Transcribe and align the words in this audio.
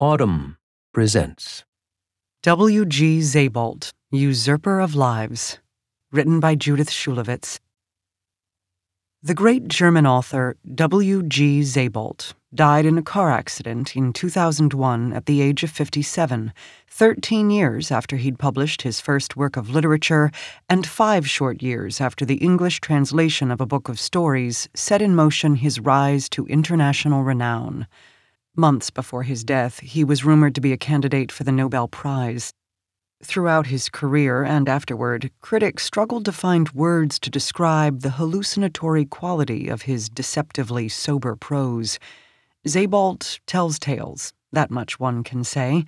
Audm 0.00 0.56
presents 0.94 1.62
W.G. 2.42 3.20
Sebald, 3.20 3.90
Usurper 4.10 4.80
of 4.80 4.94
Lives, 4.94 5.58
written 6.10 6.40
by 6.40 6.54
Judith 6.54 6.88
Shulevitz. 6.88 7.60
The 9.22 9.34
great 9.34 9.68
German 9.68 10.06
author 10.06 10.56
W.G. 10.74 11.64
Sebald 11.64 12.34
died 12.54 12.86
in 12.86 12.96
a 12.96 13.02
car 13.02 13.30
accident 13.30 13.94
in 13.94 14.14
2001 14.14 15.12
at 15.12 15.26
the 15.26 15.42
age 15.42 15.62
of 15.62 15.70
57, 15.70 16.54
13 16.88 17.50
years 17.50 17.90
after 17.90 18.16
he'd 18.16 18.38
published 18.38 18.80
his 18.80 19.02
first 19.02 19.36
work 19.36 19.58
of 19.58 19.68
literature, 19.68 20.30
and 20.70 20.86
five 20.86 21.28
short 21.28 21.62
years 21.62 22.00
after 22.00 22.24
the 22.24 22.36
English 22.36 22.80
translation 22.80 23.50
of 23.50 23.60
a 23.60 23.66
book 23.66 23.90
of 23.90 24.00
stories 24.00 24.66
set 24.72 25.02
in 25.02 25.14
motion 25.14 25.56
his 25.56 25.78
rise 25.78 26.30
to 26.30 26.46
international 26.46 27.22
renown. 27.22 27.86
Months 28.56 28.90
before 28.90 29.22
his 29.22 29.44
death, 29.44 29.78
he 29.78 30.02
was 30.02 30.24
rumored 30.24 30.56
to 30.56 30.60
be 30.60 30.72
a 30.72 30.76
candidate 30.76 31.30
for 31.30 31.44
the 31.44 31.52
Nobel 31.52 31.86
Prize. 31.86 32.52
Throughout 33.22 33.68
his 33.68 33.88
career 33.88 34.42
and 34.42 34.68
afterward, 34.68 35.30
critics 35.40 35.84
struggled 35.84 36.24
to 36.24 36.32
find 36.32 36.68
words 36.70 37.20
to 37.20 37.30
describe 37.30 38.00
the 38.00 38.10
hallucinatory 38.10 39.04
quality 39.04 39.68
of 39.68 39.82
his 39.82 40.08
deceptively 40.08 40.88
sober 40.88 41.36
prose. 41.36 41.98
Sebald 42.66 43.38
tells 43.46 43.78
tales, 43.78 44.32
that 44.52 44.70
much 44.70 44.98
one 44.98 45.22
can 45.22 45.44
say. 45.44 45.84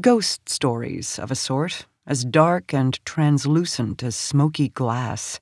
Ghost 0.00 0.48
stories, 0.48 1.18
of 1.18 1.30
a 1.30 1.36
sort, 1.36 1.86
as 2.06 2.24
dark 2.24 2.72
and 2.72 3.04
translucent 3.04 4.02
as 4.02 4.16
smoky 4.16 4.70
glass. 4.70 5.40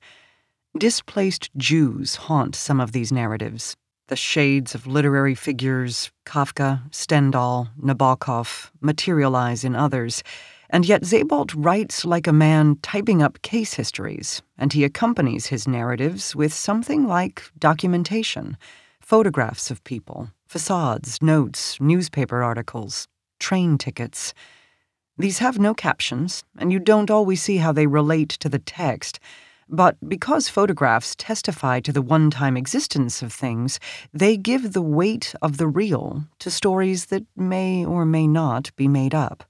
Displaced 0.77 1.49
Jews 1.55 2.15
haunt 2.15 2.55
some 2.55 2.81
of 2.81 2.91
these 2.91 3.11
narratives, 3.11 3.77
the 4.07 4.15
shades 4.15 4.73
of 4.73 4.87
literary 4.87 5.35
figures, 5.35 6.11
Kafka, 6.25 6.81
Stendhal, 6.91 7.69
Nabokov, 7.81 8.71
materialize 8.81 9.63
in 9.63 9.75
others, 9.75 10.23
and 10.69 10.85
yet 10.85 11.05
Sebald 11.05 11.55
writes 11.55 12.03
like 12.03 12.27
a 12.27 12.33
man 12.33 12.77
typing 12.81 13.21
up 13.21 13.41
case 13.41 13.73
histories, 13.73 14.41
and 14.57 14.73
he 14.73 14.83
accompanies 14.83 15.47
his 15.47 15.67
narratives 15.67 16.35
with 16.35 16.53
something 16.53 17.07
like 17.07 17.43
documentation 17.57 18.57
photographs 18.99 19.71
of 19.71 19.81
people, 19.85 20.29
facades, 20.47 21.21
notes, 21.21 21.79
newspaper 21.79 22.43
articles, 22.43 23.07
train 23.39 23.77
tickets. 23.77 24.33
These 25.17 25.39
have 25.39 25.57
no 25.57 25.73
captions, 25.73 26.43
and 26.57 26.73
you 26.73 26.79
don't 26.79 27.09
always 27.09 27.41
see 27.41 27.55
how 27.55 27.71
they 27.71 27.87
relate 27.87 28.27
to 28.31 28.49
the 28.49 28.59
text. 28.59 29.21
But 29.69 29.97
because 30.07 30.47
photographs 30.47 31.15
testify 31.17 31.81
to 31.81 31.91
the 31.91 32.01
one 32.01 32.29
time 32.29 32.55
existence 32.55 33.21
of 33.21 33.33
things, 33.33 33.79
they 34.13 34.37
give 34.37 34.71
the 34.71 34.81
weight 34.81 35.35
of 35.41 35.57
the 35.57 35.67
real 35.67 36.23
to 36.39 36.49
stories 36.49 37.07
that 37.07 37.25
may 37.35 37.85
or 37.85 38.05
may 38.05 38.27
not 38.27 38.71
be 38.77 38.87
made 38.87 39.13
up. 39.13 39.43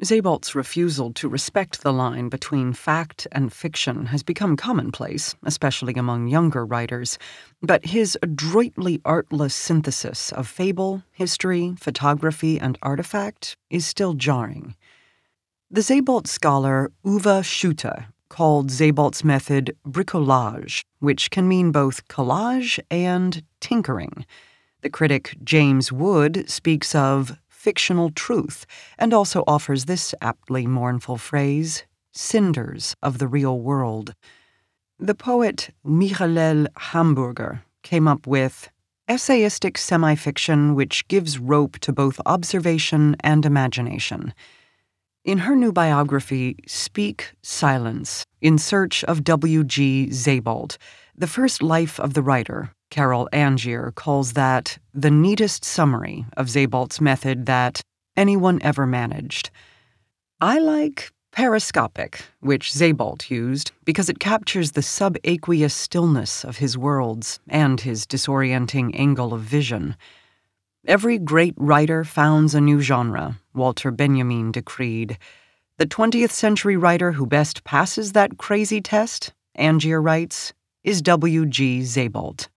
Sebald's 0.00 0.54
refusal 0.54 1.12
to 1.14 1.28
respect 1.28 1.82
the 1.82 1.92
line 1.92 2.28
between 2.28 2.72
fact 2.72 3.26
and 3.32 3.52
fiction 3.52 4.06
has 4.06 4.22
become 4.22 4.56
commonplace, 4.56 5.34
especially 5.44 5.94
among 5.94 6.28
younger 6.28 6.64
writers, 6.64 7.18
but 7.60 7.84
his 7.84 8.16
adroitly 8.22 9.00
artless 9.04 9.54
synthesis 9.54 10.30
of 10.32 10.46
fable, 10.46 11.02
history, 11.10 11.74
photography, 11.80 12.60
and 12.60 12.78
artifact 12.80 13.56
is 13.70 13.86
still 13.86 14.14
jarring. 14.14 14.76
The 15.68 15.82
Sebald 15.82 16.28
scholar 16.28 16.92
Uwe 17.04 17.42
Schutte 17.42 18.06
called 18.38 18.70
Sebald's 18.70 19.24
method 19.24 19.76
bricolage, 19.84 20.82
which 21.00 21.28
can 21.32 21.48
mean 21.48 21.72
both 21.72 22.06
collage 22.06 22.78
and 22.88 23.42
tinkering. 23.58 24.24
The 24.82 24.90
critic 24.90 25.36
James 25.42 25.90
Wood 25.90 26.48
speaks 26.48 26.94
of 26.94 27.36
fictional 27.48 28.10
truth 28.12 28.64
and 28.96 29.12
also 29.12 29.42
offers 29.48 29.86
this 29.86 30.14
aptly 30.20 30.68
mournful 30.68 31.16
phrase 31.16 31.82
cinders 32.12 32.94
of 33.02 33.18
the 33.18 33.26
real 33.26 33.58
world. 33.58 34.14
The 35.00 35.16
poet 35.16 35.70
Michael 35.82 36.68
Hamburger 36.76 37.64
came 37.82 38.06
up 38.06 38.24
with 38.24 38.70
essayistic 39.08 39.76
semi 39.76 40.14
fiction 40.14 40.76
which 40.76 41.08
gives 41.08 41.40
rope 41.40 41.80
to 41.80 41.92
both 41.92 42.20
observation 42.24 43.16
and 43.18 43.44
imagination. 43.44 44.32
In 45.28 45.36
her 45.40 45.54
new 45.54 45.72
biography, 45.72 46.56
Speak 46.66 47.32
Silence, 47.42 48.24
in 48.40 48.56
search 48.56 49.04
of 49.04 49.24
W.G. 49.24 50.10
Sebald, 50.10 50.78
the 51.18 51.26
first 51.26 51.62
life 51.62 52.00
of 52.00 52.14
the 52.14 52.22
writer, 52.22 52.70
Carole 52.88 53.28
Angier, 53.30 53.94
calls 53.94 54.32
that 54.32 54.78
the 54.94 55.10
neatest 55.10 55.66
summary 55.66 56.24
of 56.38 56.48
Sebald's 56.48 56.98
method 56.98 57.44
that 57.44 57.82
anyone 58.16 58.58
ever 58.62 58.86
managed. 58.86 59.50
I 60.40 60.60
like 60.60 61.12
periscopic, 61.30 62.22
which 62.40 62.72
Sebald 62.72 63.28
used, 63.28 63.70
because 63.84 64.08
it 64.08 64.20
captures 64.20 64.72
the 64.72 64.80
subaqueous 64.80 65.72
stillness 65.72 66.42
of 66.42 66.56
his 66.56 66.78
worlds 66.78 67.38
and 67.46 67.82
his 67.82 68.06
disorienting 68.06 68.98
angle 68.98 69.34
of 69.34 69.42
vision. 69.42 69.94
Every 70.88 71.18
great 71.18 71.52
writer 71.58 72.02
founds 72.02 72.54
a 72.54 72.62
new 72.62 72.80
genre, 72.80 73.38
Walter 73.52 73.90
Benjamin 73.90 74.52
decreed. 74.52 75.18
The 75.76 75.84
20th 75.84 76.30
century 76.30 76.78
writer 76.78 77.12
who 77.12 77.26
best 77.26 77.62
passes 77.62 78.12
that 78.12 78.38
crazy 78.38 78.80
test, 78.80 79.34
Angier 79.54 80.00
writes, 80.00 80.54
is 80.82 81.02
W.G. 81.02 81.84
Sebald. 81.84 82.48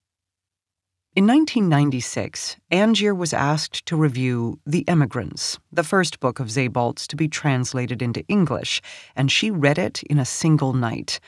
In 1.14 1.26
1996, 1.26 2.56
Angier 2.70 3.14
was 3.14 3.34
asked 3.34 3.84
to 3.84 3.96
review 3.96 4.58
The 4.64 4.88
Emigrants, 4.88 5.58
the 5.70 5.84
first 5.84 6.18
book 6.18 6.40
of 6.40 6.50
Sebald's 6.50 7.06
to 7.08 7.16
be 7.16 7.28
translated 7.28 8.00
into 8.00 8.24
English, 8.28 8.80
and 9.14 9.30
she 9.30 9.50
read 9.50 9.76
it 9.76 10.02
in 10.04 10.18
a 10.18 10.24
single 10.24 10.72
night. 10.72 11.20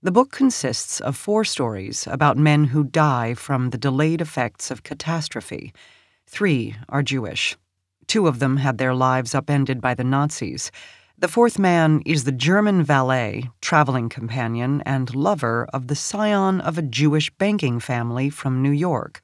The 0.00 0.12
book 0.12 0.30
consists 0.30 1.00
of 1.00 1.16
four 1.16 1.42
stories 1.42 2.06
about 2.06 2.38
men 2.38 2.66
who 2.66 2.84
die 2.84 3.34
from 3.34 3.70
the 3.70 3.78
delayed 3.78 4.20
effects 4.20 4.70
of 4.70 4.84
catastrophe. 4.84 5.72
Three 6.26 6.76
are 6.88 7.02
Jewish. 7.02 7.56
Two 8.06 8.26
of 8.26 8.40
them 8.40 8.58
had 8.58 8.78
their 8.78 8.94
lives 8.94 9.34
upended 9.34 9.80
by 9.80 9.94
the 9.94 10.04
Nazis. 10.04 10.70
The 11.18 11.28
fourth 11.28 11.58
man 11.58 12.02
is 12.04 12.24
the 12.24 12.32
German 12.32 12.82
valet, 12.82 13.48
traveling 13.62 14.08
companion, 14.08 14.82
and 14.84 15.14
lover 15.14 15.66
of 15.72 15.86
the 15.86 15.96
scion 15.96 16.60
of 16.60 16.76
a 16.76 16.82
Jewish 16.82 17.30
banking 17.30 17.80
family 17.80 18.28
from 18.28 18.60
New 18.60 18.70
York. 18.70 19.22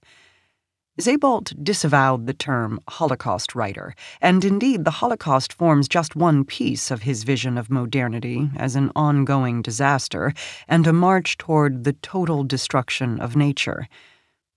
Sebald 0.98 1.52
disavowed 1.64 2.26
the 2.26 2.34
term 2.34 2.78
Holocaust 2.88 3.54
writer, 3.54 3.94
and 4.20 4.44
indeed 4.44 4.84
the 4.84 4.91
Holocaust 5.02 5.52
forms 5.52 5.88
just 5.88 6.14
one 6.14 6.44
piece 6.44 6.91
of 6.91 7.02
his 7.02 7.24
vision 7.24 7.58
of 7.58 7.70
modernity 7.70 8.50
as 8.56 8.76
an 8.76 8.92
ongoing 8.94 9.60
disaster 9.60 10.32
and 10.68 10.86
a 10.86 10.92
march 10.92 11.36
toward 11.36 11.84
the 11.84 11.94
total 11.94 12.44
destruction 12.44 13.20
of 13.20 13.36
nature. 13.36 13.88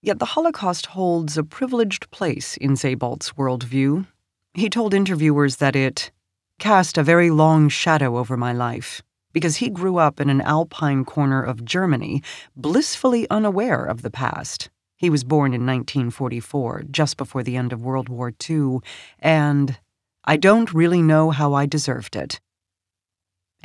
Yet 0.05 0.19
the 0.19 0.25
Holocaust 0.25 0.85
holds 0.85 1.35
a 1.35 1.43
privileged 1.43 2.11
place 2.11 2.57
in 2.57 2.75
Sebald's 2.75 3.31
worldview. 3.31 4.05
He 4.53 4.69
told 4.69 4.93
interviewers 4.93 5.55
that 5.55 5.75
it 5.75 6.11
cast 6.59 6.99
a 6.99 7.03
very 7.03 7.31
long 7.31 7.69
shadow 7.69 8.19
over 8.19 8.37
my 8.37 8.53
life 8.53 9.01
because 9.33 9.55
he 9.55 9.69
grew 9.71 9.97
up 9.97 10.21
in 10.21 10.29
an 10.29 10.41
alpine 10.41 11.05
corner 11.05 11.41
of 11.41 11.65
Germany, 11.65 12.21
blissfully 12.55 13.27
unaware 13.31 13.83
of 13.83 14.03
the 14.03 14.11
past. 14.11 14.69
He 14.95 15.09
was 15.09 15.23
born 15.23 15.55
in 15.55 15.65
1944, 15.65 16.83
just 16.91 17.17
before 17.17 17.41
the 17.41 17.57
end 17.57 17.73
of 17.73 17.81
World 17.81 18.07
War 18.07 18.31
II, 18.47 18.81
and 19.17 19.79
I 20.23 20.37
don't 20.37 20.71
really 20.71 21.01
know 21.01 21.31
how 21.31 21.55
I 21.55 21.65
deserved 21.65 22.15
it. 22.15 22.39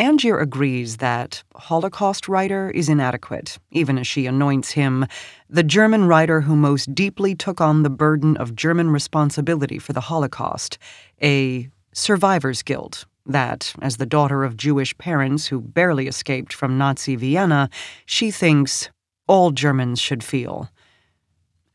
Angier 0.01 0.39
agrees 0.39 0.97
that 0.97 1.43
Holocaust 1.55 2.27
writer 2.27 2.71
is 2.71 2.89
inadequate, 2.89 3.59
even 3.71 3.99
as 3.99 4.07
she 4.07 4.25
anoints 4.25 4.71
him 4.71 5.05
the 5.51 5.63
German 5.63 6.07
writer 6.07 6.41
who 6.41 6.57
most 6.57 6.95
deeply 6.95 7.35
took 7.35 7.61
on 7.61 7.83
the 7.83 7.91
burden 7.91 8.35
of 8.39 8.57
German 8.57 8.89
responsibility 8.89 9.79
for 9.79 9.93
the 9.93 10.01
Holocaust, 10.01 10.79
a 11.23 11.69
survivor's 11.93 12.63
guilt 12.63 13.05
that, 13.27 13.75
as 13.83 13.99
the 13.99 14.07
daughter 14.07 14.43
of 14.43 14.57
Jewish 14.57 14.97
parents 14.97 15.49
who 15.49 15.61
barely 15.61 16.09
escaped 16.09 16.55
from 16.55 16.79
Nazi 16.79 17.15
Vienna, 17.15 17.69
she 18.07 18.31
thinks 18.31 18.89
all 19.29 19.51
Germans 19.51 20.01
should 20.01 20.25
feel. 20.25 20.71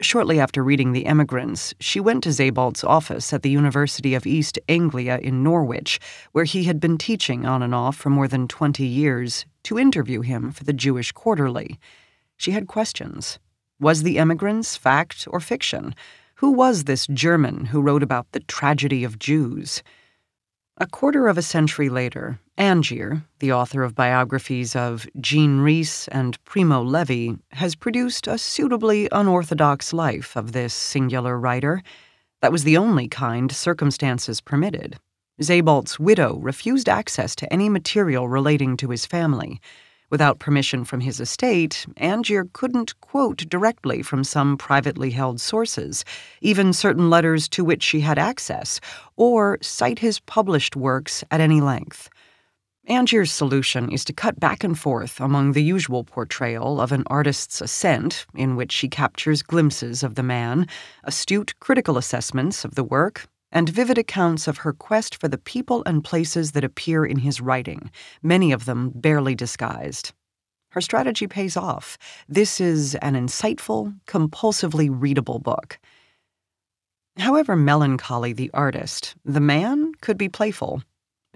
Shortly 0.06 0.40
after 0.40 0.63
reading 0.63 0.92
The 0.92 1.07
Emigrants, 1.07 1.74
she 1.80 2.00
went 2.00 2.24
to 2.25 2.31
Sebald's 2.31 2.84
office 2.84 3.34
at 3.34 3.42
the 3.42 3.50
University 3.50 4.13
of 4.13 4.28
East 4.28 4.60
Anglia 4.69 5.18
in 5.18 5.42
Norwich, 5.42 6.00
where 6.31 6.46
he 6.46 6.66
had 6.66 6.80
been 6.80 7.00
teaching 7.00 7.44
on 7.44 7.63
and 7.63 7.74
off 7.74 7.98
for 7.98 8.12
more 8.12 8.28
than 8.28 8.48
20 8.48 8.86
years, 8.86 9.48
to 9.63 9.80
interview 9.80 10.22
him 10.22 10.52
for 10.52 10.63
the 10.63 10.74
Jewish 10.74 11.12
Quarterly. 11.12 11.80
She 12.38 12.52
had 12.52 12.68
questions. 12.68 13.40
Was 13.80 14.04
The 14.04 14.19
Emigrants 14.19 14.78
fact 14.78 15.28
or 15.31 15.40
fiction? 15.40 15.96
Who 16.36 16.52
was 16.52 16.84
this 16.84 17.07
German 17.07 17.66
who 17.66 17.81
wrote 17.81 18.04
about 18.04 18.31
the 18.31 18.42
tragedy 18.42 19.04
of 19.04 19.18
Jews? 19.18 19.81
A 20.77 20.86
quarter 20.86 21.30
of 21.30 21.38
a 21.38 21.42
century 21.42 21.88
later, 21.88 22.38
Angier, 22.57 23.24
the 23.39 23.54
author 23.54 23.81
of 23.81 23.95
biographies 23.95 24.75
of 24.75 25.07
Jean 25.22 25.62
Rhys 25.62 26.10
and 26.12 26.38
Primo 26.44 26.83
Levi, 26.83 27.36
has 27.51 27.75
produced 27.75 28.27
a 28.27 28.38
suitably 28.38 29.07
unorthodox 29.13 29.94
life 29.94 30.36
of 30.36 30.51
this 30.51 30.74
singular 30.74 31.39
writer. 31.39 31.81
That 32.42 32.51
was 32.51 32.66
the 32.66 32.75
only 32.75 33.07
kind 33.07 33.54
circumstances 33.54 34.42
permitted. 34.42 34.98
Sebald's 35.39 35.98
widow 35.98 36.39
refused 36.39 36.89
access 36.89 37.38
to 37.38 37.54
any 37.54 37.69
material 37.69 38.28
relating 38.28 38.75
to 38.75 38.89
his 38.89 39.06
family. 39.06 39.62
Without 40.10 40.38
permission 40.38 40.86
from 40.86 41.00
his 41.00 41.19
estate, 41.19 41.86
Angier 41.98 42.46
couldn't 42.54 43.00
quote 43.02 43.38
directly 43.50 44.04
from 44.04 44.24
some 44.24 44.56
privately 44.56 45.10
held 45.10 45.42
sources, 45.42 46.06
even 46.42 46.74
certain 46.74 47.10
letters 47.10 47.50
to 47.50 47.63
which 47.63 47.81
she 47.81 48.02
had 48.02 48.19
access, 48.19 48.80
or 49.16 49.57
cite 49.62 50.00
his 50.00 50.19
published 50.19 50.75
works 50.75 51.24
at 51.31 51.42
any 51.42 51.60
length. 51.60 52.10
Angier's 52.88 53.31
solution 53.31 53.92
is 53.92 54.06
to 54.06 54.13
cut 54.13 54.40
back 54.40 54.63
and 54.63 54.78
forth 54.78 55.19
among 55.19 55.54
the 55.54 55.63
usual 55.63 56.04
portrayal 56.04 56.80
of 56.80 56.92
an 56.92 57.04
artist's 57.07 57.60
ascent, 57.60 58.28
in 58.36 58.56
which 58.56 58.72
she 58.72 58.88
captures 58.88 59.42
glimpses 59.42 60.04
of 60.04 60.13
the 60.13 60.22
man, 60.22 60.68
astute 61.04 61.60
critical 61.60 61.98
assessments 61.98 62.63
of 62.63 62.75
the 62.75 62.84
work, 62.84 63.28
and 63.56 63.69
vivid 63.69 63.98
accounts 63.98 64.50
of 64.50 64.57
her 64.57 64.74
quest 64.74 65.16
for 65.16 65.30
the 65.30 65.38
people 65.38 65.81
and 65.86 66.04
places 66.04 66.52
that 66.52 66.66
appear 66.66 67.06
in 67.06 67.19
his 67.19 67.40
writing, 67.40 67.90
many 68.22 68.52
of 68.52 68.66
them 68.66 68.92
barely 68.94 69.34
disguised. 69.34 70.12
Her 70.72 70.81
strategy 70.81 71.25
pays 71.25 71.56
off. 71.56 71.98
This 72.28 72.60
is 72.60 72.96
an 72.96 73.13
insightful, 73.13 73.98
compulsively 74.07 74.90
readable 74.92 75.40
book. 75.40 75.80
However 77.18 77.56
melancholy 77.56 78.34
the 78.34 78.52
artist, 78.54 79.16
the 79.24 79.40
man 79.40 79.94
could 80.02 80.18
be 80.18 80.28
playful. 80.28 80.84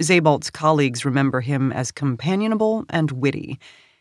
Sebald's 0.01 0.49
colleagues 0.49 1.05
remember 1.05 1.39
him 1.39 1.71
as 1.71 1.89
companionable 1.89 2.83
and 2.89 3.11
witty. 3.11 3.57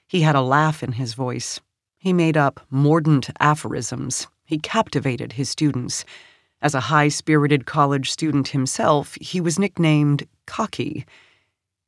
He 0.09 0.23
had 0.23 0.35
a 0.35 0.43
laugh 0.43 0.83
in 0.83 0.91
his 0.91 1.15
voice. 1.15 1.61
He 1.99 2.13
made 2.13 2.37
up 2.37 2.67
mordant 2.69 3.31
aphorisms. 3.39 4.27
He 4.45 4.59
captivated 4.59 5.35
his 5.35 5.49
students. 5.49 6.05
As 6.61 6.75
a 6.75 6.81
high 6.81 7.09
spirited 7.09 7.67
college 7.67 8.11
student 8.11 8.49
himself, 8.49 9.17
he 9.21 9.41
was 9.41 9.61
nicknamed 9.61 10.27
Cocky. 10.47 11.07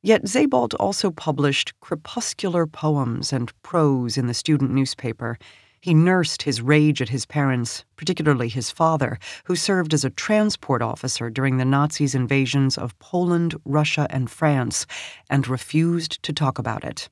Yet 0.00 0.28
Sebald 0.28 0.74
also 0.74 1.10
published 1.10 1.78
crepuscular 1.80 2.66
poems 2.66 3.32
and 3.32 3.52
prose 3.62 4.16
in 4.16 4.28
the 4.28 4.34
student 4.34 4.70
newspaper. 4.70 5.38
He 5.80 5.92
nursed 5.92 6.42
his 6.42 6.62
rage 6.62 7.02
at 7.02 7.08
his 7.08 7.26
parents, 7.26 7.84
particularly 7.96 8.48
his 8.48 8.70
father, 8.70 9.18
who 9.44 9.56
served 9.56 9.92
as 9.92 10.04
a 10.04 10.10
transport 10.10 10.82
officer 10.82 11.30
during 11.30 11.56
the 11.56 11.64
Nazis' 11.64 12.14
invasions 12.14 12.78
of 12.78 12.98
Poland, 13.00 13.56
Russia, 13.64 14.06
and 14.08 14.30
France, 14.30 14.86
and 15.28 15.48
refused 15.48 16.22
to 16.22 16.32
talk 16.32 16.58
about 16.58 16.84
it. 16.84 17.08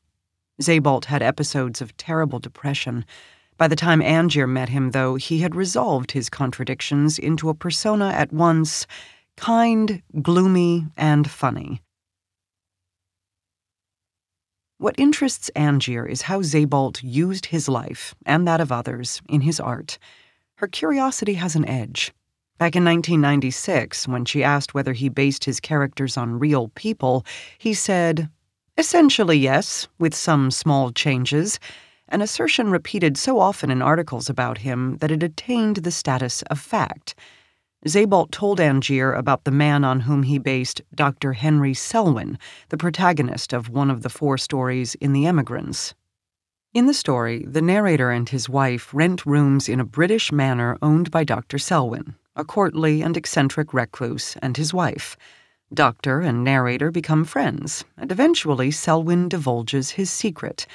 Sebald 0.60 1.06
had 1.06 1.22
episodes 1.22 1.80
of 1.80 1.96
terrible 1.96 2.38
depression. 2.38 3.04
By 3.58 3.66
the 3.66 3.76
time 3.76 4.00
Angier 4.00 4.46
met 4.46 4.68
him, 4.68 4.92
though, 4.92 5.16
he 5.16 5.40
had 5.40 5.56
resolved 5.56 6.12
his 6.12 6.30
contradictions 6.30 7.18
into 7.18 7.48
a 7.48 7.54
persona 7.54 8.10
at 8.10 8.32
once 8.32 8.86
kind, 9.36 10.02
gloomy, 10.22 10.86
and 10.96 11.28
funny. 11.30 11.80
What 14.78 14.94
interests 14.98 15.50
Angier 15.56 16.06
is 16.06 16.22
how 16.22 16.40
Sebald 16.42 17.02
used 17.02 17.46
his 17.46 17.68
life, 17.68 18.14
and 18.24 18.46
that 18.46 18.60
of 18.60 18.70
others, 18.70 19.20
in 19.28 19.40
his 19.40 19.58
art. 19.58 19.98
Her 20.56 20.68
curiosity 20.68 21.34
has 21.34 21.56
an 21.56 21.68
edge. 21.68 22.12
Back 22.58 22.74
in 22.74 22.84
1996, 22.84 24.06
when 24.08 24.24
she 24.24 24.42
asked 24.42 24.74
whether 24.74 24.92
he 24.92 25.08
based 25.08 25.44
his 25.44 25.60
characters 25.60 26.16
on 26.16 26.38
real 26.38 26.68
people, 26.74 27.24
he 27.58 27.74
said, 27.74 28.28
Essentially, 28.76 29.38
yes, 29.38 29.88
with 29.98 30.14
some 30.14 30.52
small 30.52 30.92
changes, 30.92 31.58
an 32.08 32.22
assertion 32.22 32.70
repeated 32.70 33.16
so 33.16 33.38
often 33.38 33.70
in 33.70 33.82
articles 33.82 34.28
about 34.28 34.58
him 34.58 34.96
that 34.98 35.10
it 35.10 35.22
attained 35.22 35.76
the 35.76 35.90
status 35.90 36.42
of 36.42 36.58
fact. 36.58 37.14
Sebald 37.86 38.32
told 38.32 38.58
Angier 38.58 39.12
about 39.12 39.44
the 39.44 39.50
man 39.50 39.84
on 39.84 40.00
whom 40.00 40.24
he 40.24 40.38
based 40.38 40.82
Dr. 40.94 41.34
Henry 41.34 41.74
Selwyn, 41.74 42.38
the 42.70 42.76
protagonist 42.76 43.52
of 43.52 43.68
one 43.68 43.90
of 43.90 44.02
the 44.02 44.08
four 44.08 44.36
stories 44.36 44.94
in 44.96 45.12
The 45.12 45.26
Emigrants. 45.26 45.94
In 46.74 46.86
the 46.86 46.94
story, 46.94 47.44
the 47.46 47.62
narrator 47.62 48.10
and 48.10 48.28
his 48.28 48.48
wife 48.48 48.92
rent 48.92 49.24
rooms 49.24 49.68
in 49.68 49.80
a 49.80 49.84
British 49.84 50.32
manor 50.32 50.76
owned 50.82 51.10
by 51.10 51.24
Dr. 51.24 51.56
Selwyn, 51.56 52.16
a 52.34 52.44
courtly 52.44 53.00
and 53.00 53.16
eccentric 53.16 53.72
recluse, 53.72 54.36
and 54.42 54.56
his 54.56 54.74
wife. 54.74 55.16
Doctor 55.72 56.20
and 56.20 56.42
narrator 56.42 56.90
become 56.90 57.24
friends, 57.24 57.84
and 57.96 58.10
eventually 58.10 58.70
Selwyn 58.70 59.28
divulges 59.28 59.90
his 59.90 60.10
secret. 60.10 60.66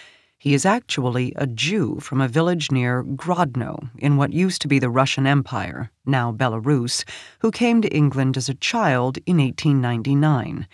He 0.44 0.54
is 0.54 0.66
actually 0.66 1.32
a 1.38 1.48
Jew 1.48 2.02
from 2.02 2.20
a 2.20 2.28
village 2.28 2.70
near 2.70 3.02
Grodno 3.02 3.90
in 3.98 4.18
what 4.18 4.34
used 4.34 4.62
to 4.64 4.68
be 4.68 4.78
the 4.78 4.90
Russian 4.90 5.26
Empire, 5.26 5.90
now 6.06 6.34
Belarus, 6.34 7.06
who 7.40 7.50
came 7.50 7.82
to 7.82 7.96
England 7.96 8.36
as 8.36 8.50
a 8.50 8.54
child 8.54 9.20
in 9.26 9.38
1899. 9.38 10.68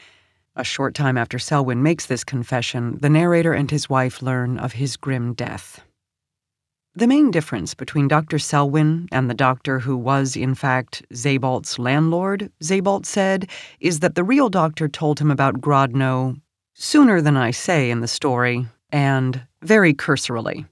A 0.56 0.63
short 0.63 0.95
time 0.95 1.19
after 1.19 1.38
Selwyn 1.38 1.83
makes 1.83 2.07
this 2.07 2.24
confession, 2.24 2.98
the 3.00 3.12
narrator 3.12 3.54
and 3.54 3.69
his 3.69 3.88
wife 3.88 4.24
learn 4.24 4.57
of 4.57 4.74
his 4.74 4.98
grim 4.98 5.36
death. 5.36 5.81
The 6.95 7.06
main 7.06 7.30
difference 7.30 7.75
between 7.75 8.07
Dr. 8.07 8.39
Selwyn 8.39 9.07
and 9.12 9.30
the 9.30 9.36
doctor 9.36 9.77
who 9.77 9.95
was, 9.95 10.36
in 10.36 10.56
fact, 10.56 11.04
Sebald's 11.13 11.77
landlord, 11.77 12.51
Sebald 12.60 13.06
said, 13.06 13.48
is 13.80 14.00
that 14.00 14.16
the 14.16 14.24
real 14.24 14.50
doctor 14.50 14.88
told 14.88 15.19
him 15.19 15.30
about 15.30 15.62
Grodno 15.62 16.42
sooner 16.74 17.21
than 17.21 17.38
I 17.38 17.51
say 17.51 17.92
in 17.92 18.00
the 18.00 18.07
story, 18.07 18.66
and 18.92 19.45
very 19.61 19.94
cursorily. 19.94 20.65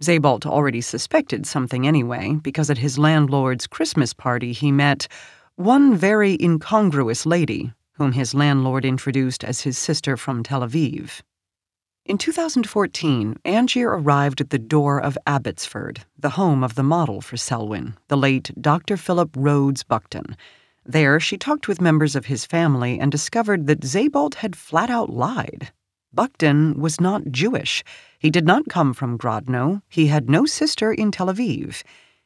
Sebald 0.00 0.46
already 0.46 0.80
suspected 0.80 1.46
something 1.46 1.86
anyway, 1.86 2.34
because 2.42 2.70
at 2.70 2.78
his 2.78 2.98
landlord's 2.98 3.66
Christmas 3.66 4.12
party 4.12 4.52
he 4.52 4.72
met 4.72 5.06
one 5.56 5.94
very 5.94 6.36
incongruous 6.40 7.24
lady, 7.24 7.72
whom 7.92 8.12
his 8.12 8.34
landlord 8.34 8.84
introduced 8.84 9.44
as 9.44 9.60
his 9.60 9.78
sister 9.78 10.16
from 10.16 10.42
Tel 10.42 10.62
Aviv. 10.62 11.20
In 12.04 12.18
2014, 12.18 13.36
Angier 13.44 13.90
arrived 13.90 14.40
at 14.40 14.50
the 14.50 14.58
door 14.58 15.00
of 15.00 15.16
Abbotsford, 15.24 16.04
the 16.18 16.30
home 16.30 16.64
of 16.64 16.74
the 16.74 16.82
model 16.82 17.20
for 17.20 17.36
Selwyn, 17.36 17.96
the 18.08 18.16
late 18.16 18.50
Dr. 18.60 18.96
Philip 18.96 19.30
Rhodes 19.36 19.84
Buckton. 19.84 20.36
There, 20.84 21.20
she 21.20 21.38
talked 21.38 21.68
with 21.68 21.80
members 21.80 22.16
of 22.16 22.26
his 22.26 22.44
family 22.44 22.98
and 22.98 23.12
discovered 23.12 23.68
that 23.68 23.84
Sebald 23.84 24.34
had 24.36 24.56
flat 24.56 24.90
out 24.90 25.10
lied. 25.10 25.70
Buckton 26.14 26.78
was 26.78 27.00
not 27.00 27.30
Jewish. 27.30 27.82
He 28.18 28.30
did 28.30 28.46
not 28.46 28.68
come 28.68 28.92
from 28.92 29.18
Grodno. 29.18 29.82
He 29.88 30.08
had 30.08 30.28
no 30.28 30.44
sister 30.44 30.92
in 30.92 31.10
Tel 31.10 31.28
Aviv. 31.28 31.82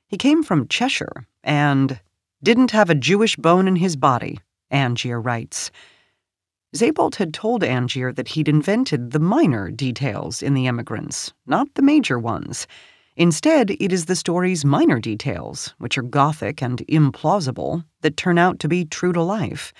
He 0.08 0.16
came 0.16 0.42
from 0.42 0.68
Cheshire 0.68 1.26
and 1.44 2.00
didn't 2.42 2.72
have 2.72 2.90
a 2.90 2.94
Jewish 2.94 3.36
bone 3.36 3.68
in 3.68 3.76
his 3.76 3.96
body, 3.96 4.38
Angier 4.70 5.20
writes. 5.20 5.70
Sebald 6.74 7.16
had 7.16 7.32
told 7.32 7.62
Angier 7.62 8.12
that 8.12 8.28
he'd 8.28 8.48
invented 8.48 9.12
the 9.12 9.18
minor 9.18 9.70
details 9.70 10.42
in 10.42 10.54
The 10.54 10.66
Emigrants, 10.66 11.32
not 11.46 11.72
the 11.74 11.82
major 11.82 12.18
ones. 12.18 12.66
Instead, 13.16 13.70
it 13.70 13.92
is 13.92 14.04
the 14.04 14.16
story's 14.16 14.64
minor 14.64 15.00
details, 15.00 15.74
which 15.78 15.96
are 15.96 16.02
gothic 16.02 16.62
and 16.62 16.86
implausible, 16.86 17.84
that 18.02 18.16
turn 18.16 18.36
out 18.36 18.58
to 18.58 18.68
be 18.68 18.84
true 18.84 19.12
to 19.12 19.22
life. 19.22 19.72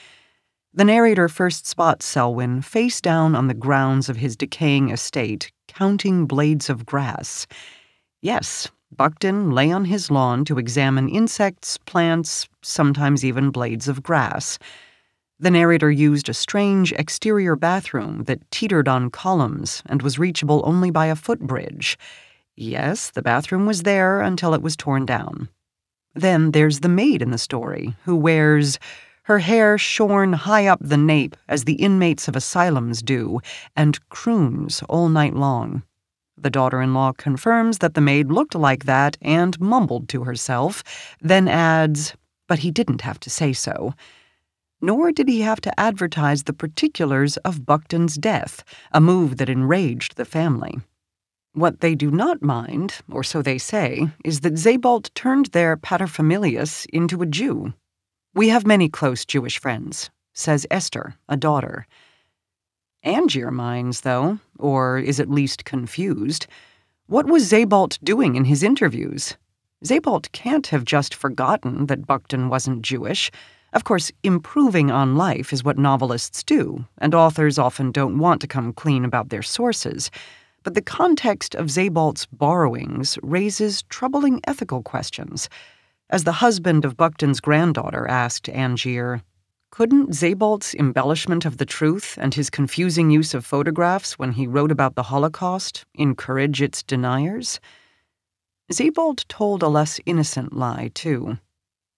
The 0.77 0.85
narrator 0.85 1.31
first 1.31 1.67
spots 1.67 2.05
Selwyn 2.05 2.61
face 2.61 3.01
down 3.01 3.35
on 3.35 3.47
the 3.47 3.55
grounds 3.55 4.11
of 4.11 4.19
his 4.19 4.37
decaying 4.37 4.91
estate, 4.91 5.51
counting 5.69 6.27
blades 6.27 6.69
of 6.69 6.85
grass. 6.85 7.47
Yes, 8.21 8.69
Buckton 8.95 9.53
lay 9.53 9.73
on 9.73 9.87
his 9.87 10.11
lawn 10.11 10.45
to 10.45 10.59
examine 10.59 11.09
insects, 11.09 11.79
plants, 11.79 12.47
sometimes 12.61 13.25
even 13.25 13.49
blades 13.49 13.89
of 13.89 14.03
grass. 14.03 14.59
The 15.41 15.51
narrator 15.51 15.91
used 15.91 16.29
a 16.29 16.35
strange 16.35 16.93
exterior 16.93 17.57
bathroom 17.57 18.25
that 18.25 18.51
teetered 18.51 18.87
on 18.87 19.09
columns 19.09 19.83
and 19.87 20.03
was 20.03 20.19
reachable 20.19 20.61
only 20.67 20.91
by 20.91 21.07
a 21.07 21.17
footbridge. 21.17 21.97
Yes, 22.55 23.09
the 23.09 23.23
bathroom 23.23 23.65
was 23.65 23.85
there 23.85 24.21
until 24.21 24.53
it 24.53 24.61
was 24.61 24.77
torn 24.77 25.07
down. 25.07 25.49
Then 26.15 26.51
there's 26.51 26.81
the 26.81 26.91
maid 26.91 27.23
in 27.23 27.31
the 27.31 27.39
story, 27.39 27.95
who 28.05 28.15
wears 28.15 28.79
her 29.27 29.41
hair 29.41 29.77
shorn 29.77 30.33
high 30.33 30.69
up 30.69 30.79
the 30.81 30.97
nape 30.97 31.37
as 31.49 31.65
the 31.65 31.75
inmates 31.75 32.29
of 32.29 32.37
asylums 32.37 33.03
do, 33.03 33.41
and 33.75 34.09
croons 34.09 34.85
all 34.89 35.09
night 35.09 35.35
long. 35.35 35.83
The 36.39 36.49
daughter 36.49 36.81
in 36.81 36.95
law 36.95 37.11
confirms 37.11 37.79
that 37.79 37.95
the 37.95 38.01
maid 38.01 38.31
looked 38.31 38.55
like 38.55 38.85
that 38.85 39.17
and 39.21 39.59
mumbled 39.59 40.09
to 40.11 40.23
herself, 40.23 40.85
then 41.21 41.49
adds, 41.49 42.15
But 42.47 42.61
he 42.61 42.71
didn't 42.71 43.01
have 43.01 43.19
to 43.19 43.31
say 43.31 43.53
so. 43.53 43.95
Nor 44.81 45.11
did 45.11 45.29
he 45.29 45.41
have 45.41 45.61
to 45.63 45.81
advertise 45.81 46.45
the 46.45 46.53
particulars 46.53 47.37
of 47.39 47.67
Buckton's 47.67 48.15
death, 48.15 48.63
a 48.93 49.01
move 49.01 49.39
that 49.39 49.49
enraged 49.49 50.17
the 50.17 50.25
family. 50.25 50.79
What 51.53 51.81
they 51.81 51.97
do 51.97 52.13
not 52.13 52.43
mind, 52.43 52.99
or 53.11 53.25
so 53.25 53.43
they 53.43 53.59
say, 53.59 54.07
is 54.25 54.41
that 54.43 54.57
Sebald 54.57 55.11
turned 55.17 55.47
their 55.47 55.77
paterfamilias 55.77 56.87
into 56.93 57.23
a 57.23 57.27
Jew. 57.27 57.73
We 58.37 58.51
have 58.51 58.67
many 58.67 58.91
close 58.91 59.25
Jewish 59.25 59.59
friends, 59.59 60.11
says 60.35 60.67
Esther, 60.71 61.15
a 61.27 61.39
daughter. 61.39 61.87
Angier 63.03 63.51
minds, 63.51 64.03
though, 64.03 64.41
or 64.59 64.99
is 64.99 65.19
at 65.19 65.31
least 65.31 65.65
confused. 65.65 66.47
What 67.07 67.25
was 67.25 67.49
Sebald 67.49 67.99
doing 68.03 68.37
in 68.37 68.45
his 68.45 68.63
interviews? 68.63 69.39
Sebald 69.83 70.31
can't 70.33 70.67
have 70.67 70.85
just 70.85 71.15
forgotten 71.15 71.87
that 71.87 72.07
Buckton 72.07 72.51
wasn't 72.51 72.83
Jewish. 72.83 73.31
Of 73.73 73.85
course, 73.85 74.13
improving 74.23 74.91
on 74.91 75.17
life 75.17 75.51
is 75.51 75.65
what 75.65 75.79
novelists 75.79 76.45
do, 76.45 76.85
and 76.99 77.15
authors 77.15 77.59
often 77.59 77.91
don't 77.91 78.19
want 78.19 78.43
to 78.43 78.47
come 78.47 78.75
clean 78.75 79.07
about 79.07 79.31
their 79.31 79.41
sources. 79.41 80.11
But 80.63 80.75
the 80.75 80.83
context 80.83 81.55
of 81.55 81.71
Sebald's 81.71 82.27
borrowings 82.27 83.19
raises 83.23 83.85
troubling 83.85 84.43
ethical 84.47 84.83
questions. 84.83 85.49
As 86.09 86.23
the 86.23 86.33
husband 86.33 86.85
of 86.85 86.97
Buckton's 86.97 87.41
granddaughter 87.41 88.07
asked 88.07 88.49
Angier, 88.49 89.23
couldn't 89.73 90.15
Sebald's 90.15 90.73
embellishment 90.75 91.45
of 91.45 91.59
the 91.59 91.67
truth 91.67 92.17
and 92.21 92.33
his 92.33 92.49
confusing 92.49 93.11
use 93.11 93.35
of 93.35 93.45
photographs 93.45 94.17
when 94.17 94.33
he 94.33 94.47
wrote 94.47 94.71
about 94.71 94.95
the 94.95 95.03
Holocaust 95.03 95.85
encourage 95.95 96.63
its 96.63 96.85
deniers? 96.85 97.59
Sebald 98.71 99.29
told 99.29 99.63
a 99.63 99.69
less 99.69 99.99
innocent 100.07 100.53
lie, 100.53 100.93
too. 100.95 101.39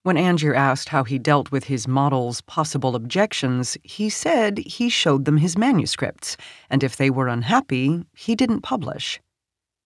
When 0.01 0.17
Angier 0.17 0.55
asked 0.55 0.89
how 0.89 1.03
he 1.03 1.19
dealt 1.19 1.51
with 1.51 1.65
his 1.65 1.87
model's 1.87 2.41
possible 2.41 2.95
objections, 2.95 3.77
he 3.83 4.09
said 4.09 4.57
he 4.57 4.89
showed 4.89 5.25
them 5.25 5.37
his 5.37 5.57
manuscripts, 5.57 6.35
and 6.69 6.83
if 6.83 6.95
they 6.95 7.11
were 7.11 7.27
unhappy, 7.27 8.05
he 8.15 8.35
didn't 8.35 8.61
publish. 8.61 9.21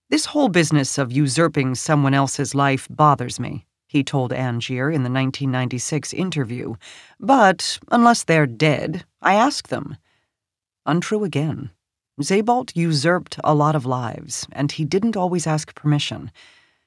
This 0.10 0.28
whole 0.28 0.50
business 0.50 0.98
of 0.98 1.12
usurping 1.12 1.76
someone 1.76 2.14
else's 2.14 2.56
life 2.56 2.88
bothers 2.90 3.40
me, 3.40 3.66
he 3.94 4.04
told 4.04 4.34
Angier 4.34 4.90
in 4.90 5.04
the 5.04 5.12
1996 5.12 6.14
interview. 6.14 6.74
But 7.20 7.78
unless 7.92 8.24
they're 8.24 8.48
dead, 8.48 9.06
I 9.22 9.36
ask 9.36 9.68
them. 9.68 9.98
Untrue 10.88 11.24
again. 11.24 11.70
Sebald 12.20 12.76
usurped 12.76 13.38
a 13.44 13.54
lot 13.54 13.76
of 13.76 13.86
lives, 13.86 14.48
and 14.52 14.72
he 14.72 14.84
didn't 14.84 15.16
always 15.16 15.46
ask 15.46 15.76
permission. 15.76 16.32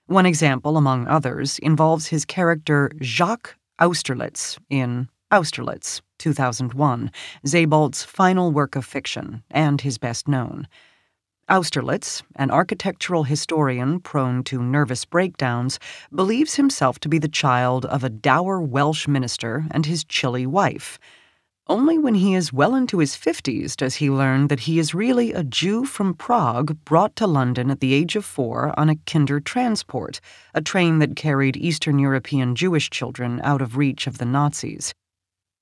One 0.06 0.26
example, 0.26 0.76
among 0.76 1.06
others, 1.06 1.60
involves 1.60 2.08
his 2.08 2.24
character 2.24 2.90
Jacques 3.00 3.54
Austerlitz 3.78 4.58
in 4.68 5.08
Austerlitz, 5.30 6.02
2001, 6.18 7.12
Sebald's 7.44 8.02
final 8.02 8.50
work 8.50 8.74
of 8.74 8.84
fiction 8.84 9.44
and 9.52 9.80
his 9.80 9.96
best 9.96 10.26
known. 10.26 10.66
Austerlitz, 11.48 12.24
an 12.34 12.50
architectural 12.50 13.22
historian 13.22 14.00
prone 14.00 14.42
to 14.42 14.60
nervous 14.60 15.04
breakdowns, 15.04 15.78
believes 16.12 16.56
himself 16.56 16.98
to 16.98 17.08
be 17.08 17.20
the 17.20 17.28
child 17.28 17.86
of 17.86 18.02
a 18.02 18.10
dour 18.10 18.60
Welsh 18.60 19.06
minister 19.06 19.64
and 19.70 19.86
his 19.86 20.02
chilly 20.02 20.44
wife. 20.44 20.98
Only 21.68 21.98
when 21.98 22.16
he 22.16 22.34
is 22.34 22.52
well 22.52 22.74
into 22.74 22.98
his 22.98 23.16
50s 23.16 23.76
does 23.76 23.96
he 23.96 24.10
learn 24.10 24.48
that 24.48 24.60
he 24.60 24.80
is 24.80 24.92
really 24.92 25.32
a 25.32 25.44
Jew 25.44 25.84
from 25.84 26.14
Prague 26.14 26.76
brought 26.84 27.14
to 27.16 27.28
London 27.28 27.70
at 27.70 27.78
the 27.78 27.94
age 27.94 28.16
of 28.16 28.24
four 28.24 28.74
on 28.76 28.88
a 28.88 28.96
Kinder 29.06 29.38
transport, 29.38 30.20
a 30.52 30.60
train 30.60 30.98
that 30.98 31.14
carried 31.14 31.56
Eastern 31.56 32.00
European 32.00 32.56
Jewish 32.56 32.90
children 32.90 33.40
out 33.44 33.62
of 33.62 33.76
reach 33.76 34.08
of 34.08 34.18
the 34.18 34.24
Nazis. 34.24 34.92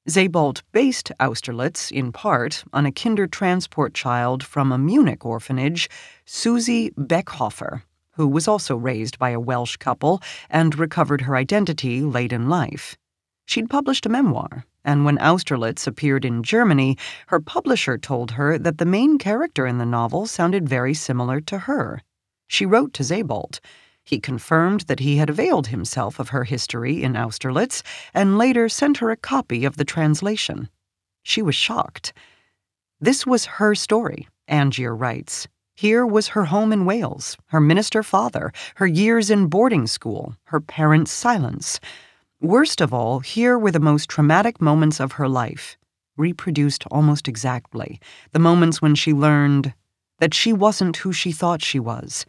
Sebald 0.07 0.63
based 0.73 1.13
Austerlitz, 1.19 1.91
in 1.91 2.13
part, 2.13 2.63
on 2.75 2.85
a 2.85 2.93
kinder 2.93 3.27
transport 3.27 3.95
child 3.95 4.45
from 4.45 4.71
a 4.71 4.77
Munich 4.77 5.25
orphanage, 5.25 5.89
Susie 6.27 6.91
Bechhöfer, 6.91 7.83
who 8.13 8.29
was 8.29 8.47
also 8.47 8.77
raised 8.77 9.19
by 9.19 9.31
a 9.31 9.41
Welsh 9.41 9.77
couple 9.77 10.21
and 10.51 10.79
recovered 10.79 11.23
her 11.23 11.37
identity 11.37 12.03
late 12.03 12.35
in 12.35 12.51
life. 12.51 12.99
She'd 13.47 13.71
published 13.71 14.05
a 14.05 14.11
memoir, 14.11 14.67
and 14.85 15.07
when 15.07 15.19
Austerlitz 15.19 15.87
appeared 15.87 16.27
in 16.27 16.43
Germany, 16.43 16.99
her 17.29 17.41
publisher 17.41 17.97
told 17.97 18.33
her 18.33 18.59
that 18.59 18.77
the 18.77 18.85
main 18.85 19.17
character 19.17 19.67
in 19.67 19.79
the 19.79 19.87
novel 19.87 20.27
sounded 20.27 20.69
very 20.69 20.93
similar 20.93 21.41
to 21.41 21.61
her. 21.61 22.03
She 22.47 22.67
wrote 22.67 22.93
to 22.95 23.05
Sebald. 23.05 23.59
He 24.05 24.21
confirmed 24.21 24.83
that 24.83 25.01
he 25.01 25.17
had 25.17 25.31
availed 25.31 25.69
himself 25.69 26.19
of 26.19 26.29
her 26.29 26.45
history 26.45 27.03
in 27.03 27.17
Austerlitz 27.17 27.83
and 28.13 28.37
later 28.37 28.69
sent 28.69 28.99
her 28.99 29.11
a 29.11 29.17
copy 29.17 29.65
of 29.65 29.79
the 29.79 29.85
translation. 29.85 30.69
She 31.23 31.41
was 31.41 31.55
shocked. 31.55 32.13
This 33.01 33.27
was 33.27 33.47
her 33.47 33.75
story, 33.75 34.29
Angier 34.47 34.95
writes. 34.95 35.49
Here 35.75 36.07
was 36.07 36.29
her 36.29 36.45
home 36.45 36.73
in 36.73 36.85
Wales, 36.85 37.37
her 37.47 37.61
minister 37.61 38.03
father, 38.03 38.53
her 38.77 38.87
years 38.87 39.31
in 39.31 39.47
boarding 39.47 39.87
school, 39.87 40.37
her 40.45 40.61
parents' 40.61 41.11
silence. 41.11 41.81
Worst 42.41 42.83
of 42.83 42.93
all, 42.93 43.21
here 43.21 43.59
were 43.59 43.73
the 43.73 43.81
most 43.81 44.09
traumatic 44.11 44.61
moments 44.61 45.01
of 45.01 45.13
her 45.13 45.29
life, 45.29 45.79
reproduced 46.17 46.85
almost 46.91 47.27
exactly, 47.27 47.99
the 48.33 48.39
moments 48.39 48.83
when 48.83 48.95
she 48.95 49.15
learned 49.15 49.73
that 50.19 50.35
she 50.35 50.53
wasn't 50.53 50.99
who 50.99 51.13
she 51.13 51.33
thought 51.33 51.63
she 51.63 51.81
was 51.81 52.27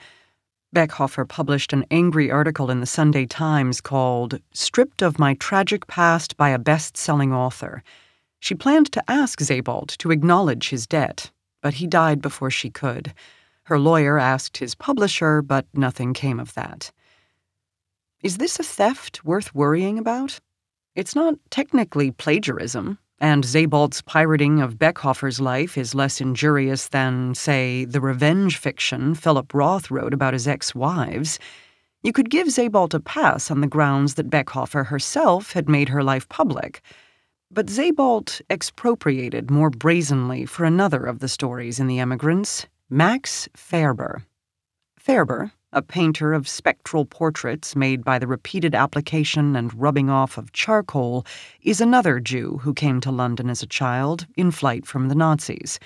Bechhöfer 0.76 1.26
published 1.26 1.72
an 1.72 1.86
angry 1.90 2.30
article 2.30 2.70
in 2.70 2.82
the 2.82 2.86
Sunday 2.86 3.26
Times 3.26 3.80
called 3.80 4.42
Stripped 4.52 5.02
of 5.02 5.18
My 5.18 5.36
Tragic 5.36 5.88
Past 5.88 6.36
by 6.36 6.50
a 6.50 6.60
Best 6.60 6.98
Selling 6.98 7.32
Author. 7.32 7.82
She 8.42 8.56
planned 8.56 8.92
to 8.92 9.04
ask 9.10 9.40
Sebald 9.40 9.96
to 10.00 10.12
acknowledge 10.12 10.68
his 10.68 10.86
debt, 10.86 11.32
but 11.62 11.76
he 11.76 11.88
died 11.88 12.22
before 12.22 12.52
she 12.52 12.70
could. 12.70 13.14
Her 13.64 13.80
lawyer 13.80 14.20
asked 14.20 14.58
his 14.58 14.76
publisher, 14.76 15.42
but 15.42 15.66
nothing 15.74 16.14
came 16.14 16.42
of 16.42 16.54
that. 16.56 16.92
Is 18.22 18.36
this 18.36 18.60
a 18.60 18.64
theft 18.64 19.24
worth 19.24 19.56
worrying 19.56 19.98
about? 19.98 20.42
It's 20.94 21.16
not 21.16 21.36
technically 21.52 22.12
plagiarism, 22.12 22.98
and 23.20 23.46
Sebald's 23.46 24.02
pirating 24.02 24.62
of 24.62 24.76
Bechhöfer's 24.76 25.40
life 25.40 25.78
is 25.78 25.96
less 25.96 26.20
injurious 26.20 26.90
than, 26.90 27.34
say, 27.34 27.86
the 27.86 28.02
revenge 28.02 28.58
fiction 28.58 29.16
Philip 29.16 29.54
Roth 29.54 29.90
wrote 29.90 30.14
about 30.14 30.34
his 30.34 30.48
ex 30.48 30.76
wives, 30.76 31.40
you 32.04 32.12
could 32.12 32.30
give 32.30 32.52
Sebald 32.52 32.94
a 32.94 33.00
pass 33.00 33.50
on 33.50 33.62
the 33.62 33.68
grounds 33.68 34.14
that 34.14 34.30
Bechhöfer 34.30 34.86
herself 34.86 35.54
had 35.54 35.68
made 35.68 35.90
her 35.90 36.04
life 36.04 36.30
public. 36.30 36.82
But 37.50 37.70
Sebald 37.70 38.42
expropriated 38.50 39.50
more 39.50 39.70
brazenly 39.70 40.46
for 40.46 40.66
another 40.66 41.06
of 41.06 41.20
the 41.20 41.28
stories 41.28 41.80
in 41.80 41.88
The 41.88 42.00
Emigrants, 42.00 42.68
Max 42.90 43.48
Ferber. 43.56 44.24
Ferber, 45.00 45.52
a 45.76 45.82
painter 45.82 46.32
of 46.32 46.48
spectral 46.48 47.04
portraits 47.04 47.76
made 47.76 48.04
by 48.04 48.18
the 48.18 48.28
repeated 48.28 48.74
application 48.74 49.58
and 49.58 49.74
rubbing 49.74 50.10
off 50.10 50.38
of 50.38 50.54
charcoal, 50.54 51.26
is 51.62 51.82
another 51.82 52.20
Jew 52.22 52.60
who 52.62 52.74
came 52.74 53.02
to 53.02 53.12
London 53.12 53.50
as 53.50 53.62
a 53.62 53.68
child 53.68 54.26
in 54.38 54.52
flight 54.52 54.86
from 54.86 55.10
the 55.10 55.16
Nazis. 55.16 55.78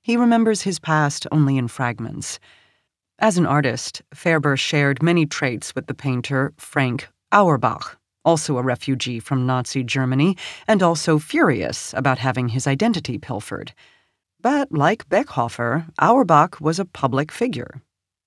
He 0.00 0.16
remembers 0.16 0.62
his 0.62 0.78
past 0.78 1.26
only 1.30 1.58
in 1.58 1.68
fragments. 1.68 2.40
As 3.18 3.36
an 3.36 3.44
artist, 3.44 4.00
Ferber 4.14 4.56
shared 4.56 5.02
many 5.02 5.26
traits 5.26 5.74
with 5.74 5.88
the 5.88 5.94
painter 5.94 6.52
Frank 6.56 7.08
Auerbach, 7.30 7.98
also 8.24 8.56
a 8.56 8.62
refugee 8.62 9.20
from 9.20 9.46
Nazi 9.46 9.84
Germany 9.84 10.36
and 10.66 10.82
also 10.82 11.18
furious 11.18 11.92
about 11.94 12.18
having 12.18 12.48
his 12.48 12.66
identity 12.66 13.18
pilfered. 13.18 13.74
But 14.40 14.72
like 14.72 15.08
Bechhöfer, 15.08 15.86
Auerbach 15.98 16.60
was 16.60 16.78
a 16.78 16.84
public 16.86 17.30
figure 17.30 17.82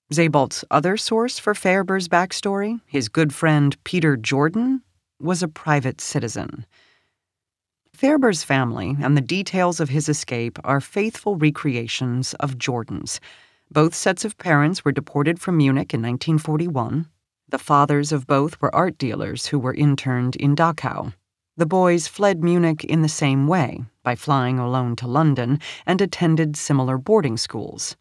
Sebald's 0.10 0.64
other 0.72 0.96
source 0.96 1.38
for 1.38 1.54
Ferber's 1.54 2.08
backstory, 2.08 2.80
his 2.86 3.10
good 3.10 3.34
friend 3.34 3.76
Peter 3.84 4.16
Jordan, 4.16 4.82
was 5.20 5.44
a 5.44 5.50
private 5.50 6.00
citizen. 6.00 6.66
Ferber's 7.94 8.42
family 8.42 8.96
and 9.02 9.18
the 9.18 9.22
details 9.22 9.82
of 9.82 9.90
his 9.90 10.08
escape 10.08 10.60
are 10.64 10.80
faithful 10.80 11.36
recreations 11.36 12.34
of 12.36 12.58
Jordan's. 12.58 13.20
Both 13.70 13.96
sets 13.96 14.24
of 14.24 14.38
parents 14.38 14.86
were 14.86 14.94
deported 14.94 15.42
from 15.42 15.58
Munich 15.58 15.94
in 15.94 16.02
1941. 16.02 17.10
The 17.50 17.58
fathers 17.58 18.14
of 18.14 18.28
both 18.28 18.62
were 18.62 18.74
art 18.74 18.98
dealers 18.98 19.48
who 19.48 19.60
were 19.60 19.74
interned 19.74 20.38
in 20.38 20.56
Dachau. 20.56 21.14
The 21.58 21.66
boys 21.66 22.08
fled 22.08 22.44
Munich 22.44 22.86
in 22.86 23.02
the 23.02 23.10
same 23.10 23.46
way, 23.46 23.84
by 24.04 24.16
flying 24.16 24.58
alone 24.58 24.96
to 24.98 25.08
London, 25.08 25.60
and 25.86 26.00
attended 26.00 26.56
similar 26.56 26.98
boarding 26.98 27.36
schools. 27.36 27.98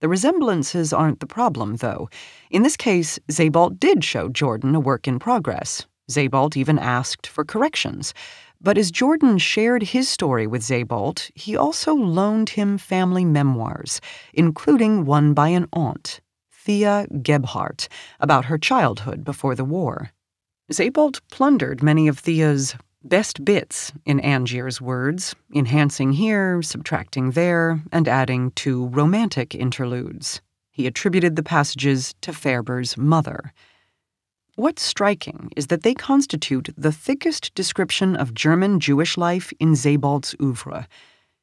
The 0.00 0.08
resemblances 0.08 0.92
aren't 0.92 1.20
the 1.20 1.26
problem, 1.26 1.76
though. 1.76 2.08
In 2.50 2.62
this 2.62 2.76
case, 2.76 3.18
Sebald 3.28 3.80
did 3.80 4.04
show 4.04 4.28
Jordan 4.28 4.74
a 4.74 4.80
work 4.80 5.08
in 5.08 5.18
progress. 5.18 5.86
Sebald 6.08 6.56
even 6.56 6.78
asked 6.78 7.26
for 7.26 7.44
corrections. 7.44 8.14
But 8.60 8.78
as 8.78 8.90
Jordan 8.90 9.38
shared 9.38 9.82
his 9.82 10.08
story 10.08 10.46
with 10.46 10.64
Sebald, 10.64 11.28
he 11.34 11.56
also 11.56 11.94
loaned 11.94 12.50
him 12.50 12.78
family 12.78 13.24
memoirs, 13.24 14.00
including 14.32 15.04
one 15.04 15.34
by 15.34 15.48
an 15.48 15.66
aunt, 15.72 16.20
Thea 16.52 17.06
Gebhardt, 17.22 17.88
about 18.20 18.46
her 18.46 18.58
childhood 18.58 19.24
before 19.24 19.54
the 19.54 19.64
war. 19.64 20.10
Sebald 20.70 21.20
plundered 21.30 21.82
many 21.82 22.08
of 22.08 22.18
Thea's 22.18 22.74
Best 23.04 23.44
bits, 23.44 23.92
in 24.04 24.18
Angier's 24.18 24.80
words, 24.80 25.36
enhancing 25.54 26.12
here, 26.12 26.60
subtracting 26.62 27.30
there, 27.30 27.80
and 27.92 28.08
adding 28.08 28.50
two 28.50 28.86
romantic 28.88 29.54
interludes. 29.54 30.40
He 30.72 30.84
attributed 30.86 31.36
the 31.36 31.44
passages 31.44 32.16
to 32.22 32.32
Ferber's 32.32 32.96
mother. 32.96 33.52
What's 34.56 34.82
striking 34.82 35.52
is 35.56 35.68
that 35.68 35.84
they 35.84 35.94
constitute 35.94 36.70
the 36.76 36.90
thickest 36.90 37.54
description 37.54 38.16
of 38.16 38.34
German 38.34 38.80
Jewish 38.80 39.16
life 39.16 39.52
in 39.60 39.76
Sebald's 39.76 40.34
oeuvre. 40.42 40.88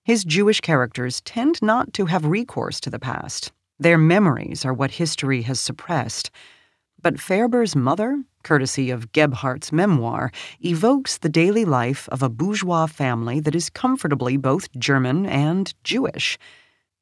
His 0.04 0.26
Jewish 0.26 0.60
characters 0.60 1.22
tend 1.22 1.62
not 1.62 1.94
to 1.94 2.08
have 2.08 2.26
recourse 2.26 2.82
to 2.82 2.90
the 2.90 3.00
past. 3.00 3.54
Their 3.80 3.98
memories 3.98 4.66
are 4.66 4.74
what 4.74 4.92
history 4.92 5.44
has 5.44 5.62
suppressed. 5.62 6.32
But 7.02 7.20
Ferber's 7.20 7.78
mother 7.78 8.24
courtesy 8.46 8.90
of 8.90 9.12
Gebhardt's 9.12 9.74
memoir, 9.74 10.32
evokes 10.64 11.18
the 11.18 11.28
daily 11.28 11.66
life 11.66 12.08
of 12.10 12.24
a 12.24 12.30
bourgeois 12.30 12.86
family 12.86 13.42
that 13.42 13.56
is 13.56 13.70
comfortably 13.70 14.38
both 14.38 14.72
German 14.80 15.26
and 15.26 15.74
Jewish. 15.84 16.38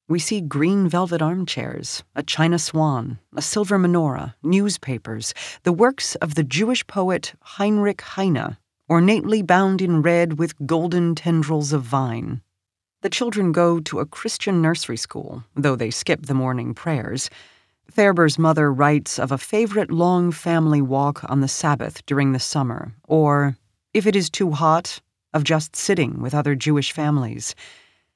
We 0.07 0.19
see 0.19 0.41
green 0.41 0.89
velvet 0.89 1.21
armchairs, 1.21 2.03
a 2.15 2.23
china 2.23 2.57
swan, 2.57 3.19
a 3.35 3.41
silver 3.41 3.77
menorah, 3.77 4.33
newspapers, 4.41 5.33
the 5.63 5.71
works 5.71 6.15
of 6.15 6.35
the 6.35 6.43
Jewish 6.43 6.88
poet 6.88 7.33
Heinrich 7.41 8.01
Heine, 8.01 8.57
ornately 8.89 9.41
bound 9.41 9.81
in 9.81 10.01
red 10.01 10.39
with 10.39 10.65
golden 10.65 11.13
tendrils 11.13 11.73
of 11.73 11.83
vine. 11.83 12.41
The 13.01 13.09
children 13.09 13.51
go 13.51 13.81
to 13.81 14.00
a 14.00 14.05
Christian 14.05 14.62
nursery 14.62 14.95
school, 14.95 15.43
though 15.55 15.75
they 15.75 15.91
skip 15.91 16.25
the 16.25 16.33
morning 16.33 16.73
prayers. 16.73 17.29
Ferber's 17.91 18.39
mother 18.39 18.73
writes 18.73 19.19
of 19.19 19.31
a 19.31 19.37
favorite 19.37 19.91
long 19.91 20.31
family 20.31 20.81
walk 20.81 21.23
on 21.29 21.41
the 21.41 21.47
Sabbath 21.47 22.05
during 22.05 22.31
the 22.31 22.39
summer, 22.39 22.93
or, 23.07 23.55
if 23.93 24.07
it 24.07 24.15
is 24.15 24.29
too 24.29 24.51
hot, 24.51 24.99
of 25.33 25.43
just 25.43 25.75
sitting 25.75 26.21
with 26.21 26.33
other 26.33 26.55
Jewish 26.55 26.91
families. 26.91 27.55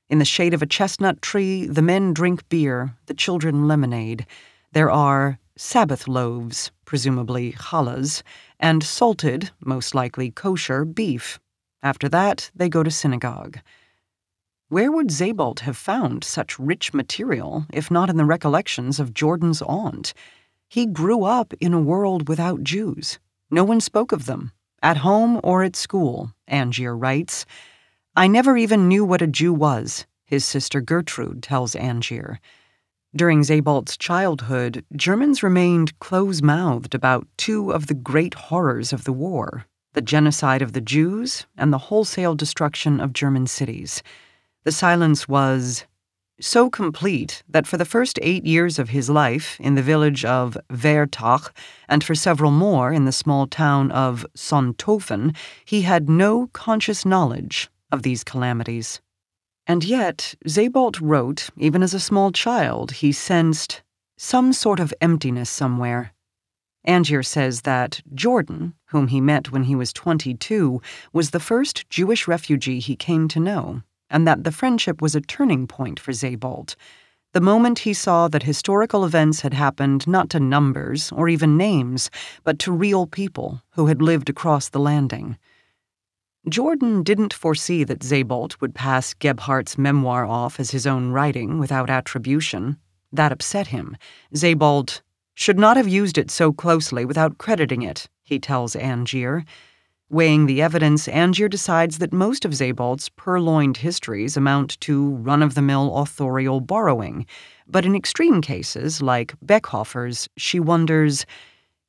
In 0.09 0.19
the 0.19 0.25
shade 0.25 0.53
of 0.53 0.61
a 0.61 0.67
chestnut 0.67 1.21
tree, 1.21 1.67
the 1.67 1.81
men 1.81 2.13
drink 2.13 2.47
beer, 2.49 2.95
the 3.07 3.13
children 3.13 3.67
lemonade. 3.67 4.25
There 4.71 4.89
are 4.89 5.37
Sabbath 5.57 6.07
loaves, 6.07 6.71
presumably 6.85 7.51
challahs, 7.53 8.23
and 8.59 8.83
salted, 8.83 9.51
most 9.59 9.93
likely 9.93 10.31
kosher, 10.31 10.85
beef. 10.85 11.39
After 11.83 12.07
that, 12.09 12.49
they 12.55 12.69
go 12.69 12.83
to 12.83 12.91
synagogue. 12.91 13.59
Where 14.69 14.91
would 14.91 15.13
Sebald 15.13 15.61
have 15.61 15.77
found 15.77 16.25
such 16.25 16.59
rich 16.59 16.93
material 16.93 17.65
if 17.71 17.89
not 17.89 18.09
in 18.09 18.17
the 18.17 18.25
recollections 18.25 18.99
of 18.99 19.13
Jordan's 19.13 19.61
aunt? 19.61 20.13
He 20.67 20.85
grew 20.85 21.23
up 21.23 21.53
in 21.61 21.73
a 21.73 21.79
world 21.79 22.27
without 22.27 22.63
Jews. 22.63 23.17
No 23.49 23.63
one 23.63 23.79
spoke 23.79 24.11
of 24.11 24.25
them, 24.25 24.51
at 24.83 24.97
home 24.97 25.39
or 25.41 25.63
at 25.63 25.77
school, 25.77 26.33
Angier 26.49 26.97
writes. 26.97 27.45
I 28.13 28.27
never 28.27 28.57
even 28.57 28.89
knew 28.89 29.05
what 29.05 29.21
a 29.21 29.27
Jew 29.27 29.53
was, 29.53 30.05
his 30.25 30.43
sister 30.43 30.81
Gertrude 30.81 31.41
tells 31.41 31.73
Angier. 31.73 32.37
During 33.15 33.45
Sebald's 33.45 33.95
childhood, 33.95 34.83
Germans 34.93 35.41
remained 35.43 35.97
close 35.99 36.41
mouthed 36.41 36.93
about 36.93 37.25
two 37.37 37.71
of 37.71 37.87
the 37.87 37.93
great 37.93 38.33
horrors 38.33 38.91
of 38.91 39.05
the 39.05 39.13
war 39.13 39.65
the 39.93 40.01
genocide 40.01 40.61
of 40.61 40.73
the 40.73 40.81
Jews 40.81 41.47
and 41.57 41.71
the 41.71 41.77
wholesale 41.77 42.35
destruction 42.35 42.99
of 42.99 43.13
German 43.13 43.47
cities. 43.47 44.03
The 44.67 44.73
silence 44.73 45.29
was 45.29 45.85
so 46.41 46.69
complete 46.69 47.41
that 47.47 47.65
for 47.65 47.77
the 47.77 47.85
first 47.85 48.19
eight 48.21 48.45
years 48.45 48.77
of 48.77 48.89
his 48.89 49.09
life 49.09 49.57
in 49.61 49.75
the 49.75 49.81
village 49.81 50.25
of 50.25 50.57
Wertach 50.69 51.53
and 51.87 52.03
for 52.03 52.13
several 52.13 52.51
more 52.51 52.91
in 52.91 53.05
the 53.05 53.13
small 53.13 53.47
town 53.47 53.91
of 53.91 54.25
Sonthofen, 54.35 55.33
he 55.63 55.83
had 55.83 56.09
no 56.09 56.47
conscious 56.47 57.05
knowledge 57.05 57.69
of 57.93 58.03
these 58.03 58.25
calamities. 58.25 58.99
And 59.65 59.85
yet, 59.85 60.35
Sebald 60.45 60.99
wrote, 60.99 61.49
even 61.55 61.81
as 61.81 61.93
a 61.93 62.07
small 62.09 62.33
child, 62.33 62.91
he 62.91 63.13
sensed 63.13 63.83
some 64.17 64.51
sort 64.51 64.81
of 64.81 64.93
emptiness 64.99 65.49
somewhere. 65.49 66.11
Angier 66.85 67.23
says 67.23 67.61
that 67.61 68.01
Jordan, 68.13 68.73
whom 68.87 69.07
he 69.07 69.21
met 69.21 69.49
when 69.49 69.63
he 69.63 69.75
was 69.77 69.93
22, 69.93 70.81
was 71.13 71.29
the 71.29 71.39
first 71.39 71.89
Jewish 71.89 72.27
refugee 72.27 72.79
he 72.81 72.97
came 72.97 73.29
to 73.29 73.39
know, 73.39 73.83
and 74.09 74.27
that 74.27 74.43
the 74.43 74.51
friendship 74.51 75.01
was 75.01 75.15
a 75.15 75.21
turning 75.21 75.67
point 75.67 75.99
for 75.99 76.13
Sebald. 76.13 76.75
The 77.33 77.41
moment 77.41 77.79
he 77.79 77.93
saw 77.93 78.27
that 78.29 78.43
historical 78.43 79.05
events 79.05 79.41
had 79.41 79.53
happened 79.53 80.07
not 80.07 80.29
to 80.31 80.39
numbers 80.39 81.11
or 81.11 81.29
even 81.29 81.57
names, 81.57 82.09
but 82.43 82.57
to 82.59 82.71
real 82.71 83.05
people 83.05 83.61
who 83.71 83.87
had 83.87 84.01
lived 84.01 84.29
across 84.29 84.69
the 84.69 84.79
landing. 84.79 85.37
Jordan 86.49 87.03
didn't 87.03 87.33
foresee 87.33 87.83
that 87.83 88.03
Sebald 88.03 88.55
would 88.61 88.73
pass 88.73 89.13
Gebhardt's 89.13 89.77
memoir 89.77 90.25
off 90.25 90.59
as 90.59 90.71
his 90.71 90.87
own 90.87 91.11
writing 91.11 91.59
without 91.59 91.89
attribution. 91.89 92.77
That 93.11 93.33
upset 93.33 93.67
him. 93.67 93.97
Sebald 94.33 95.01
should 95.33 95.59
not 95.59 95.77
have 95.77 95.87
used 95.87 96.17
it 96.17 96.31
so 96.31 96.53
closely 96.53 97.03
without 97.03 97.37
crediting 97.37 97.81
it, 97.81 98.07
he 98.23 98.39
tells 98.39 98.75
Angier. 98.75 99.43
Weighing 100.09 100.45
the 100.45 100.61
evidence, 100.61 101.07
Angier 101.07 101.49
decides 101.49 101.97
that 101.97 102.13
most 102.13 102.45
of 102.45 102.55
Sebald's 102.55 103.09
purloined 103.09 103.77
histories 103.77 104.37
amount 104.37 104.79
to 104.81 105.09
run 105.15 105.43
of 105.43 105.53
the 105.53 105.61
mill 105.61 105.97
authorial 105.97 106.61
borrowing, 106.61 107.25
but 107.67 107.85
in 107.85 107.95
extreme 107.95 108.41
cases, 108.41 109.01
like 109.01 109.35
Bechhöfer's, 109.45 110.29
she 110.37 110.59
wonders 110.59 111.25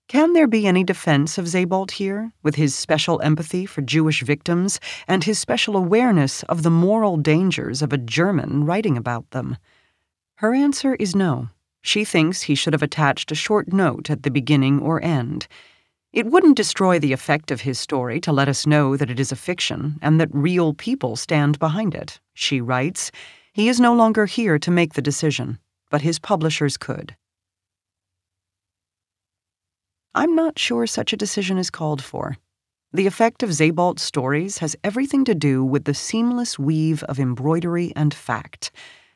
can 0.08 0.32
there 0.32 0.46
be 0.46 0.66
any 0.66 0.84
defense 0.84 1.36
of 1.36 1.48
Sebald 1.48 1.90
here, 1.90 2.32
with 2.42 2.54
his 2.54 2.74
special 2.74 3.20
empathy 3.20 3.66
for 3.66 3.82
Jewish 3.82 4.22
victims 4.22 4.80
and 5.06 5.22
his 5.22 5.38
special 5.38 5.76
awareness 5.76 6.42
of 6.44 6.62
the 6.62 6.70
moral 6.70 7.18
dangers 7.18 7.82
of 7.82 7.92
a 7.92 7.98
German 7.98 8.64
writing 8.64 8.96
about 8.96 9.30
them? 9.32 9.58
Her 10.36 10.54
answer 10.54 10.94
is 10.94 11.14
no. 11.14 11.50
She 11.82 12.06
thinks 12.06 12.40
he 12.40 12.54
should 12.54 12.72
have 12.72 12.82
attached 12.82 13.30
a 13.30 13.34
short 13.34 13.70
note 13.70 14.08
at 14.08 14.22
the 14.22 14.30
beginning 14.30 14.80
or 14.80 15.04
end. 15.04 15.46
It 16.18 16.26
wouldn't 16.26 16.56
destroy 16.56 16.98
the 16.98 17.12
effect 17.12 17.52
of 17.52 17.60
his 17.60 17.78
story 17.78 18.20
to 18.22 18.32
let 18.32 18.48
us 18.48 18.66
know 18.66 18.96
that 18.96 19.08
it 19.08 19.20
is 19.20 19.30
a 19.30 19.36
fiction 19.36 20.00
and 20.02 20.20
that 20.20 20.34
real 20.34 20.74
people 20.74 21.14
stand 21.14 21.60
behind 21.60 21.94
it, 21.94 22.18
she 22.34 22.60
writes. 22.60 23.12
He 23.52 23.68
is 23.68 23.78
no 23.78 23.94
longer 23.94 24.26
here 24.26 24.58
to 24.58 24.70
make 24.72 24.94
the 24.94 25.00
decision, 25.00 25.60
but 25.92 26.02
his 26.02 26.18
publishers 26.18 26.76
could. 26.76 27.14
I'm 30.12 30.34
not 30.34 30.58
sure 30.58 30.88
such 30.88 31.12
a 31.12 31.16
decision 31.16 31.56
is 31.56 31.70
called 31.70 32.02
for. 32.02 32.36
The 32.92 33.06
effect 33.06 33.44
of 33.44 33.54
Sebald's 33.54 34.02
stories 34.02 34.58
has 34.58 34.74
everything 34.82 35.24
to 35.24 35.36
do 35.36 35.62
with 35.62 35.84
the 35.84 35.94
seamless 35.94 36.58
weave 36.58 37.04
of 37.04 37.20
embroidery 37.20 37.92
and 37.94 38.12
fact. 38.12 38.72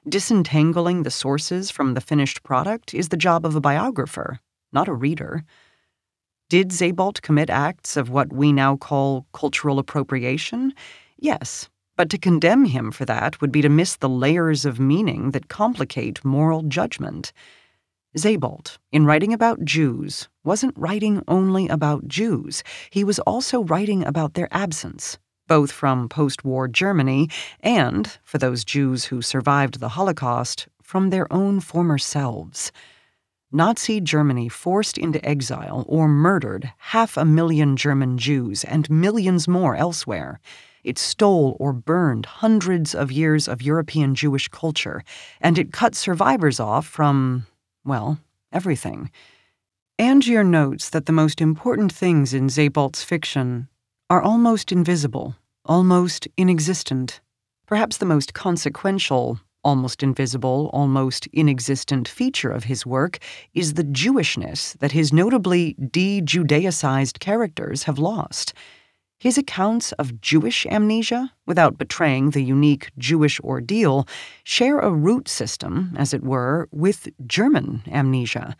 Disentangling 0.09 1.03
the 1.03 1.11
sources 1.11 1.69
from 1.69 1.95
the 1.95 2.01
finished 2.01 2.45
product 2.45 2.95
is 2.95 3.09
the 3.09 3.17
job 3.17 3.45
of 3.45 3.57
a 3.57 3.61
biographer, 3.61 4.39
not 4.73 4.87
a 4.87 4.95
reader. 4.95 5.43
Did 6.53 6.71
Sebald 6.71 7.23
commit 7.23 7.49
acts 7.49 7.97
of 7.97 8.11
what 8.11 8.31
we 8.31 8.53
now 8.53 8.77
call 8.77 9.25
cultural 9.33 9.79
appropriation? 9.79 10.75
Yes, 11.17 11.71
but 11.97 12.11
to 12.11 12.19
condemn 12.19 12.67
him 12.67 12.91
for 12.91 13.07
that 13.07 13.41
would 13.41 13.51
be 13.51 13.63
to 13.63 13.71
miss 13.71 13.97
the 13.97 14.11
layers 14.11 14.67
of 14.67 14.79
meaning 14.79 15.31
that 15.31 15.49
complicate 15.49 16.23
moral 16.27 16.61
judgment. 16.65 17.33
Sebald, 18.15 18.77
in 18.91 19.07
writing 19.07 19.33
about 19.33 19.65
Jews, 19.65 20.29
wasn't 20.45 20.77
writing 20.77 21.23
only 21.27 21.69
about 21.69 22.07
Jews, 22.07 22.63
he 22.91 23.03
was 23.03 23.19
also 23.21 23.65
writing 23.65 24.05
about 24.05 24.35
their 24.35 24.49
absence, 24.51 25.17
both 25.49 25.73
from 25.73 26.07
post 26.07 26.45
war 26.45 26.69
Germany 26.69 27.31
and, 27.61 28.19
for 28.25 28.37
those 28.37 28.63
Jews 28.63 29.07
who 29.07 29.23
survived 29.23 29.81
the 29.81 29.97
Holocaust, 29.97 30.69
from 30.83 31.09
their 31.09 31.33
own 31.33 31.61
former 31.61 31.97
selves. 31.97 32.71
Nazi 33.55 34.01
Germany 34.01 34.49
forced 34.49 34.97
into 34.97 35.23
exile 35.29 35.85
or 35.87 36.09
murdered 36.09 36.73
half 36.79 37.19
a 37.19 37.25
million 37.25 37.77
German 37.77 38.17
Jews 38.17 38.65
and 38.65 38.89
millions 38.89 39.47
more 39.47 39.77
elsewhere. 39.77 40.41
It 40.83 40.99
stole 40.99 41.57
or 41.61 41.75
burned 41.75 42.25
hundreds 42.25 42.95
of 42.95 43.13
years 43.13 43.47
of 43.47 43.61
European 43.61 44.15
Jewish 44.15 44.49
culture, 44.49 45.05
and 45.41 45.59
it 45.59 45.73
cut 45.73 45.95
survivors 45.95 46.59
off 46.59 46.87
from 46.87 47.47
well, 47.85 48.19
everything. 48.53 49.11
Angier 49.99 50.45
notes 50.45 50.89
that 50.89 51.07
the 51.07 51.13
most 51.13 51.41
important 51.41 51.93
things 51.93 52.33
in 52.33 52.49
Sebald's 52.49 53.05
fiction 53.05 53.69
are 54.09 54.23
almost 54.23 54.73
invisible, 54.73 55.37
almost 55.65 56.27
inexistent. 56.37 57.21
Perhaps 57.67 57.99
the 57.99 58.07
most 58.07 58.35
consequential, 58.35 59.41
almost 59.65 60.03
invisible, 60.03 60.71
almost 60.73 61.27
inexistent 61.29 62.09
feature 62.09 62.51
of 62.51 62.65
his 62.65 62.85
work 62.87 63.19
is 63.55 63.75
the 63.75 63.85
Jewishness 63.85 64.79
that 64.79 64.93
his 64.93 65.13
notably 65.13 65.75
de 65.75 66.21
Judaicized 66.21 67.19
characters 67.21 67.85
have 67.85 67.99
lost. 67.99 68.55
His 69.19 69.39
accounts 69.39 69.93
of 69.93 70.21
Jewish 70.21 70.67
amnesia, 70.67 71.33
without 71.47 71.79
betraying 71.79 72.31
the 72.31 72.43
unique 72.43 72.91
Jewish 72.99 73.39
ordeal, 73.41 74.09
share 74.43 74.81
a 74.81 74.91
root 74.91 75.29
system, 75.29 75.95
as 75.97 76.13
it 76.13 76.25
were, 76.25 76.69
with 76.73 77.09
German 77.27 77.83
amnesia. 77.87 78.57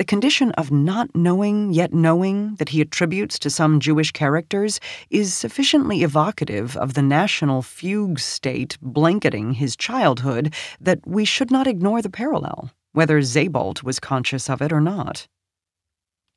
The 0.00 0.04
condition 0.06 0.52
of 0.52 0.70
not 0.72 1.14
knowing 1.14 1.74
yet 1.74 1.92
knowing 1.92 2.54
that 2.54 2.70
he 2.70 2.80
attributes 2.80 3.38
to 3.40 3.50
some 3.50 3.80
Jewish 3.80 4.12
characters 4.12 4.80
is 5.10 5.34
sufficiently 5.34 6.02
evocative 6.02 6.74
of 6.78 6.94
the 6.94 7.02
national 7.02 7.60
fugue 7.60 8.18
state 8.18 8.78
blanketing 8.80 9.52
his 9.52 9.76
childhood 9.76 10.54
that 10.80 11.06
we 11.06 11.26
should 11.26 11.50
not 11.50 11.66
ignore 11.66 12.00
the 12.00 12.08
parallel, 12.08 12.70
whether 12.92 13.20
Sebald 13.20 13.82
was 13.82 14.00
conscious 14.00 14.48
of 14.48 14.62
it 14.62 14.72
or 14.72 14.80
not. 14.80 15.28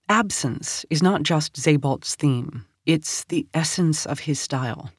Absence 0.10 0.86
is 0.90 1.02
not 1.02 1.24
just 1.24 1.56
Sebald's 1.56 2.16
theme. 2.16 2.66
It's 2.86 3.24
the 3.24 3.48
essence 3.54 4.06
of 4.06 4.20
his 4.20 4.42
style. 4.42 4.92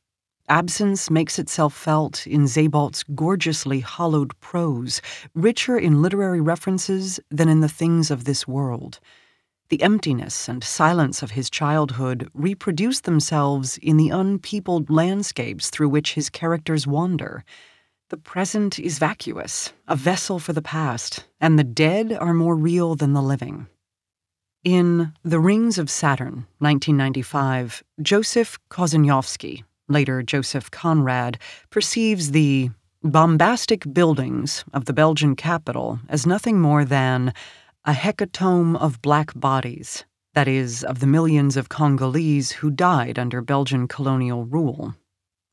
Absence 0.48 1.10
makes 1.10 1.38
itself 1.38 1.74
felt 1.74 2.26
in 2.26 2.46
Sebald's 2.46 3.02
gorgeously 3.14 3.80
hollowed 3.80 4.38
prose, 4.40 5.00
richer 5.34 5.78
in 5.78 6.02
literary 6.02 6.40
references 6.40 7.18
than 7.30 7.48
in 7.48 7.60
the 7.60 7.68
things 7.68 8.10
of 8.10 8.24
this 8.24 8.46
world. 8.46 9.00
The 9.70 9.80
emptiness 9.80 10.46
and 10.46 10.62
silence 10.62 11.22
of 11.22 11.30
his 11.30 11.48
childhood 11.48 12.28
reproduce 12.34 13.00
themselves 13.00 13.78
in 13.78 13.96
the 13.96 14.10
unpeopled 14.10 14.90
landscapes 14.90 15.70
through 15.70 15.88
which 15.88 16.12
his 16.12 16.28
characters 16.28 16.86
wander. 16.86 17.42
The 18.10 18.18
present 18.18 18.78
is 18.78 18.98
vacuous, 18.98 19.72
a 19.88 19.96
vessel 19.96 20.38
for 20.38 20.52
the 20.52 20.60
past, 20.60 21.24
and 21.40 21.58
the 21.58 21.64
dead 21.64 22.12
are 22.12 22.34
more 22.34 22.54
real 22.54 22.94
than 22.96 23.14
the 23.14 23.22
living. 23.22 23.66
In 24.62 25.14
The 25.22 25.40
Rings 25.40 25.78
of 25.78 25.88
Saturn, 25.88 26.46
1995, 26.58 27.82
Joseph 28.02 28.58
Korzeniowski, 28.68 29.64
later 29.88 30.22
Joseph 30.22 30.70
Conrad, 30.70 31.38
perceives 31.70 32.30
the 32.30 32.70
bombastic 33.02 33.92
buildings 33.92 34.64
of 34.72 34.86
the 34.86 34.92
Belgian 34.92 35.36
capital 35.36 36.00
as 36.08 36.26
nothing 36.26 36.60
more 36.60 36.84
than 36.84 37.32
a 37.84 37.92
hecatomb 37.92 38.76
of 38.76 39.02
black 39.02 39.38
bodies, 39.38 40.04
that 40.32 40.48
is, 40.48 40.82
of 40.82 41.00
the 41.00 41.06
millions 41.06 41.56
of 41.56 41.68
Congolese 41.68 42.52
who 42.52 42.70
died 42.70 43.18
under 43.18 43.42
Belgian 43.42 43.86
colonial 43.86 44.44
rule. 44.46 44.94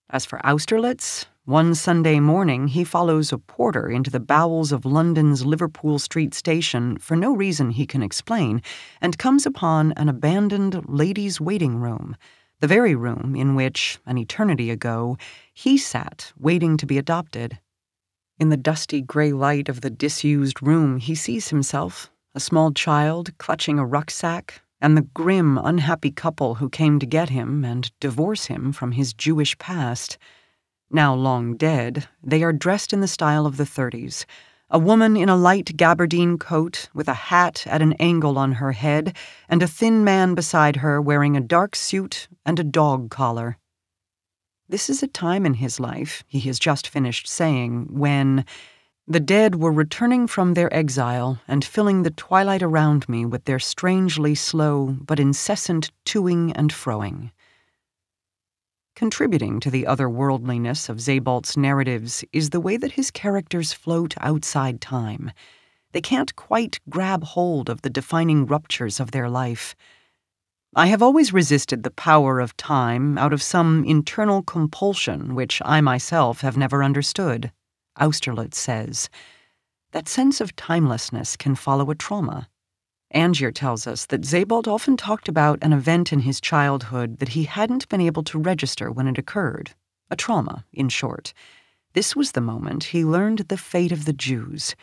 As 0.10 0.26
for 0.26 0.40
Austerlitz, 0.46 1.26
one 1.46 1.76
Sunday 1.76 2.20
morning 2.20 2.68
he 2.68 2.84
follows 2.84 3.34
a 3.34 3.38
porter 3.38 3.90
into 3.90 4.12
the 4.12 4.20
bowels 4.20 4.72
of 4.72 4.86
London's 4.86 5.46
Liverpool 5.46 6.00
Street 6.00 6.34
station 6.34 6.98
for 6.98 7.18
no 7.18 7.36
reason 7.36 7.72
he 7.72 7.86
can 7.86 8.04
explain 8.04 8.62
and 9.02 9.18
comes 9.18 9.46
upon 9.46 9.92
an 9.98 10.08
abandoned 10.08 10.88
ladies' 10.88 11.42
waiting 11.42 11.78
room, 11.78 12.16
the 12.62 12.68
very 12.68 12.94
room 12.94 13.36
in 13.36 13.56
which, 13.56 14.00
an 14.06 14.20
eternity 14.20 14.70
ago, 14.70 15.18
he 15.52 15.78
sat 15.78 16.32
waiting 16.40 16.78
to 16.78 16.86
be 16.86 17.00
adopted. 17.00 17.60
In 18.40 18.50
the 18.50 18.58
dusty 18.58 19.02
gray 19.02 19.34
light 19.34 19.68
of 19.68 19.82
the 19.82 19.90
disused 19.90 20.62
room, 20.62 20.98
he 20.98 21.16
sees 21.16 21.50
himself 21.50 22.12
a 22.36 22.40
small 22.40 22.72
child 22.72 23.36
clutching 23.40 23.80
a 23.80 23.86
rucksack, 23.86 24.62
and 24.80 24.96
the 24.96 25.08
grim, 25.14 25.58
unhappy 25.58 26.12
couple 26.12 26.56
who 26.56 26.70
came 26.70 27.00
to 27.00 27.06
get 27.06 27.30
him 27.30 27.66
and 27.66 27.92
divorce 28.00 28.46
him 28.46 28.72
from 28.72 28.94
his 28.94 29.14
Jewish 29.14 29.58
past. 29.58 30.20
Now 30.92 31.16
long 31.16 31.58
dead, 31.58 32.08
they 32.24 32.44
are 32.44 32.54
dressed 32.54 32.94
in 32.94 33.02
the 33.02 33.08
style 33.08 33.48
of 33.48 33.58
the 33.58 33.64
30s. 33.64 34.26
A 34.74 34.80
woman 34.80 35.18
in 35.18 35.28
a 35.28 35.36
light 35.36 35.76
gabardine 35.76 36.40
coat 36.40 36.88
with 36.94 37.10
a 37.10 37.14
hat 37.14 37.68
at 37.68 37.82
an 37.82 37.92
angle 38.00 38.38
on 38.38 38.54
her 38.54 38.72
head, 38.72 39.18
and 39.50 39.62
a 39.62 39.68
thin 39.68 40.06
man 40.06 40.34
beside 40.34 40.78
her 40.78 41.02
wearing 41.02 41.36
a 41.36 41.42
dark 41.42 41.76
suit 41.76 42.30
and 42.46 42.58
a 42.58 42.64
dog 42.64 43.10
collar. 43.10 43.58
This 44.70 44.90
is 44.90 45.04
a 45.04 45.08
time 45.08 45.46
in 45.46 45.56
his 45.56 45.82
life, 45.82 46.24
he 46.26 46.40
has 46.48 46.58
just 46.58 46.88
finished 46.88 47.28
saying, 47.28 47.88
when 47.90 48.46
the 49.06 49.20
dead 49.20 49.56
were 49.56 49.74
returning 49.74 50.26
from 50.26 50.54
their 50.54 50.74
exile 50.74 51.42
and 51.50 51.66
filling 51.66 52.04
the 52.04 52.12
twilight 52.12 52.64
around 52.64 53.10
me 53.10 53.26
with 53.26 53.44
their 53.44 53.60
strangely 53.60 54.36
slow 54.36 54.96
but 55.02 55.20
incessant 55.20 55.92
toing 56.06 56.54
and 56.56 56.72
froing. 56.72 57.32
Contributing 58.96 59.60
to 59.60 59.72
the 59.72 59.84
otherworldliness 59.84 60.90
of 60.90 61.02
Sebald's 61.02 61.58
narratives 61.58 62.24
is 62.34 62.50
the 62.50 62.60
way 62.60 62.78
that 62.78 62.92
his 62.92 63.10
characters 63.10 63.74
float 63.74 64.14
outside 64.20 64.82
time. 64.82 65.32
They 65.92 66.02
can't 66.02 66.36
quite 66.36 66.80
grab 66.90 67.24
hold 67.24 67.70
of 67.70 67.82
the 67.82 67.90
defining 67.90 68.46
ruptures 68.46 69.00
of 69.00 69.12
their 69.12 69.30
life. 69.30 69.76
I 70.76 70.88
have 70.88 71.02
always 71.02 71.34
resisted 71.34 71.84
the 71.84 71.92
power 71.92 72.40
of 72.40 72.56
time 72.56 73.18
out 73.18 73.34
of 73.34 73.42
some 73.42 73.84
internal 73.86 74.42
compulsion 74.44 75.36
which 75.36 75.62
I 75.66 75.82
myself 75.82 76.42
have 76.42 76.56
never 76.56 76.84
understood. 76.84 77.52
Austerlitz 78.00 78.58
says. 78.58 79.10
That 79.92 80.08
sense 80.08 80.40
of 80.40 80.56
timelessness 80.56 81.36
can 81.36 81.56
follow 81.56 81.90
a 81.92 81.96
trauma. 81.96 82.48
Angier 83.14 83.52
tells 83.52 83.88
us 83.88 84.06
that 84.08 84.26
Sebald 84.26 84.68
often 84.68 84.96
talked 84.96 85.28
about 85.28 85.60
an 85.62 85.74
event 85.74 86.14
in 86.14 86.20
his 86.22 86.40
childhood 86.40 87.20
that 87.20 87.30
he 87.30 87.44
hadn't 87.44 87.90
been 87.90 88.02
able 88.02 88.24
to 88.24 88.40
register 88.40 88.92
when 88.92 89.08
it 89.08 89.18
occurred. 89.18 89.74
A 90.10 90.16
trauma, 90.16 90.66
in 90.72 90.90
short. 90.90 91.34
This 91.94 92.16
was 92.16 92.32
the 92.32 92.42
moment 92.42 92.86
he 92.86 93.04
learned 93.04 93.40
the 93.40 93.58
fate 93.58 93.92
of 93.92 94.06
the 94.06 94.14
Jews. 94.14 94.76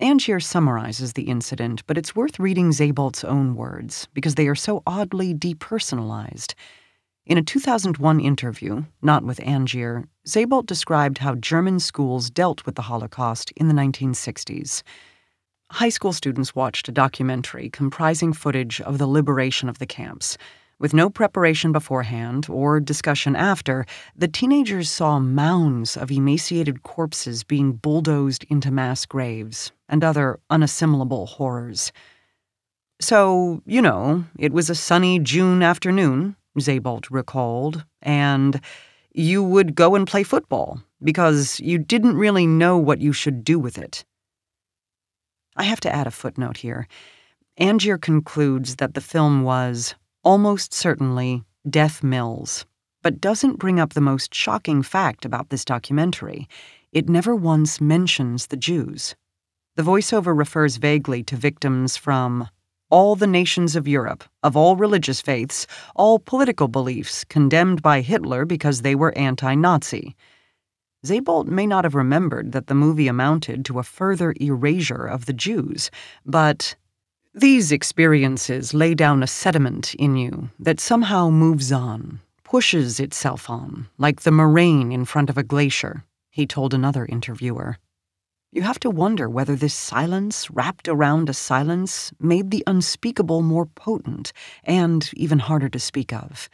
Angier 0.00 0.40
summarizes 0.40 1.14
the 1.14 1.24
incident, 1.24 1.82
but 1.86 1.98
it's 1.98 2.14
worth 2.14 2.38
reading 2.38 2.70
Sebald's 2.70 3.24
own 3.24 3.56
words 3.56 4.08
because 4.14 4.36
they 4.36 4.46
are 4.46 4.54
so 4.54 4.82
oddly 4.86 5.34
depersonalized. 5.34 6.54
In 7.26 7.36
a 7.36 7.42
2001 7.42 8.20
interview, 8.20 8.84
not 9.02 9.24
with 9.24 9.40
Angier, 9.40 10.04
Sebald 10.24 10.66
described 10.66 11.18
how 11.18 11.34
German 11.34 11.80
schools 11.80 12.30
dealt 12.30 12.64
with 12.64 12.74
the 12.74 12.82
Holocaust 12.82 13.50
in 13.56 13.68
the 13.68 13.74
1960s. 13.74 14.82
High 15.70 15.90
school 15.90 16.14
students 16.14 16.54
watched 16.54 16.88
a 16.88 16.92
documentary 16.92 17.68
comprising 17.68 18.32
footage 18.32 18.80
of 18.80 18.96
the 18.96 19.06
liberation 19.06 19.68
of 19.68 19.78
the 19.78 19.86
camps. 19.86 20.38
With 20.78 20.94
no 20.94 21.10
preparation 21.10 21.72
beforehand 21.72 22.46
or 22.48 22.80
discussion 22.80 23.36
after, 23.36 23.84
the 24.16 24.28
teenagers 24.28 24.88
saw 24.88 25.18
mounds 25.18 25.94
of 25.94 26.10
emaciated 26.10 26.84
corpses 26.84 27.44
being 27.44 27.72
bulldozed 27.72 28.44
into 28.48 28.70
mass 28.70 29.04
graves 29.04 29.70
and 29.90 30.02
other 30.02 30.40
unassimilable 30.50 31.28
horrors. 31.28 31.92
So, 32.98 33.60
you 33.66 33.82
know, 33.82 34.24
it 34.38 34.54
was 34.54 34.70
a 34.70 34.74
sunny 34.74 35.18
June 35.18 35.62
afternoon, 35.62 36.34
Sebald 36.58 37.10
recalled, 37.10 37.84
and 38.00 38.58
you 39.12 39.42
would 39.42 39.74
go 39.74 39.94
and 39.94 40.06
play 40.06 40.22
football 40.22 40.80
because 41.02 41.60
you 41.60 41.76
didn't 41.78 42.16
really 42.16 42.46
know 42.46 42.78
what 42.78 43.02
you 43.02 43.12
should 43.12 43.44
do 43.44 43.58
with 43.58 43.76
it. 43.76 44.04
I 45.58 45.64
have 45.64 45.80
to 45.80 45.92
add 45.92 46.06
a 46.06 46.12
footnote 46.12 46.58
here. 46.58 46.86
Angier 47.58 47.98
concludes 47.98 48.76
that 48.76 48.94
the 48.94 49.00
film 49.00 49.42
was 49.42 49.96
almost 50.22 50.72
certainly 50.72 51.42
Death 51.68 52.04
Mills, 52.04 52.64
but 53.02 53.20
doesn't 53.20 53.58
bring 53.58 53.80
up 53.80 53.94
the 53.94 54.00
most 54.00 54.32
shocking 54.32 54.84
fact 54.84 55.24
about 55.24 55.50
this 55.50 55.64
documentary. 55.64 56.48
It 56.92 57.08
never 57.08 57.34
once 57.34 57.80
mentions 57.80 58.46
the 58.46 58.56
Jews. 58.56 59.16
The 59.74 59.82
voiceover 59.82 60.36
refers 60.36 60.76
vaguely 60.76 61.24
to 61.24 61.34
victims 61.34 61.96
from 61.96 62.48
all 62.88 63.16
the 63.16 63.26
nations 63.26 63.74
of 63.74 63.88
Europe, 63.88 64.22
of 64.44 64.56
all 64.56 64.76
religious 64.76 65.20
faiths, 65.20 65.66
all 65.96 66.20
political 66.20 66.68
beliefs, 66.68 67.24
condemned 67.24 67.82
by 67.82 68.00
Hitler 68.00 68.44
because 68.44 68.82
they 68.82 68.94
were 68.94 69.16
anti 69.18 69.56
Nazi. 69.56 70.14
Sebald 71.04 71.48
may 71.48 71.66
not 71.66 71.84
have 71.84 71.94
remembered 71.94 72.52
that 72.52 72.66
the 72.66 72.74
movie 72.74 73.06
amounted 73.06 73.64
to 73.64 73.78
a 73.78 73.84
further 73.84 74.34
erasure 74.40 75.06
of 75.06 75.26
the 75.26 75.32
Jews, 75.32 75.90
but 76.26 76.74
these 77.32 77.70
experiences 77.70 78.74
lay 78.74 78.94
down 78.94 79.22
a 79.22 79.28
sediment 79.28 79.94
in 79.94 80.16
you 80.16 80.50
that 80.58 80.80
somehow 80.80 81.30
moves 81.30 81.70
on, 81.70 82.20
pushes 82.42 82.98
itself 82.98 83.48
on, 83.48 83.86
like 83.96 84.22
the 84.22 84.32
moraine 84.32 84.90
in 84.90 85.04
front 85.04 85.30
of 85.30 85.38
a 85.38 85.44
glacier, 85.44 86.04
he 86.30 86.46
told 86.46 86.74
another 86.74 87.06
interviewer. 87.06 87.76
You 88.50 88.62
have 88.62 88.80
to 88.80 88.90
wonder 88.90 89.28
whether 89.28 89.54
this 89.54 89.74
silence, 89.74 90.50
wrapped 90.50 90.88
around 90.88 91.28
a 91.28 91.34
silence, 91.34 92.12
made 92.18 92.50
the 92.50 92.64
unspeakable 92.66 93.42
more 93.42 93.66
potent 93.66 94.32
and 94.64 95.08
even 95.14 95.38
harder 95.38 95.68
to 95.68 95.78
speak 95.78 96.12
of. 96.12 96.48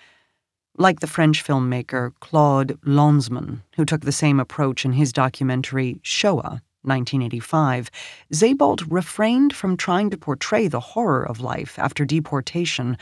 Like 0.76 0.98
the 0.98 1.06
French 1.06 1.44
filmmaker 1.44 2.12
Claude 2.18 2.80
Lanzmann, 2.84 3.62
who 3.76 3.84
took 3.84 4.00
the 4.00 4.10
same 4.10 4.40
approach 4.40 4.84
in 4.84 4.94
his 4.94 5.12
documentary 5.12 6.00
Shoah, 6.02 6.62
1985, 6.82 7.92
Sebald 8.32 8.90
refrained 8.90 9.54
from 9.54 9.76
trying 9.76 10.10
to 10.10 10.16
portray 10.16 10.66
the 10.66 10.80
horror 10.80 11.22
of 11.22 11.38
life 11.38 11.78
after 11.78 12.04
deportation, 12.04 12.98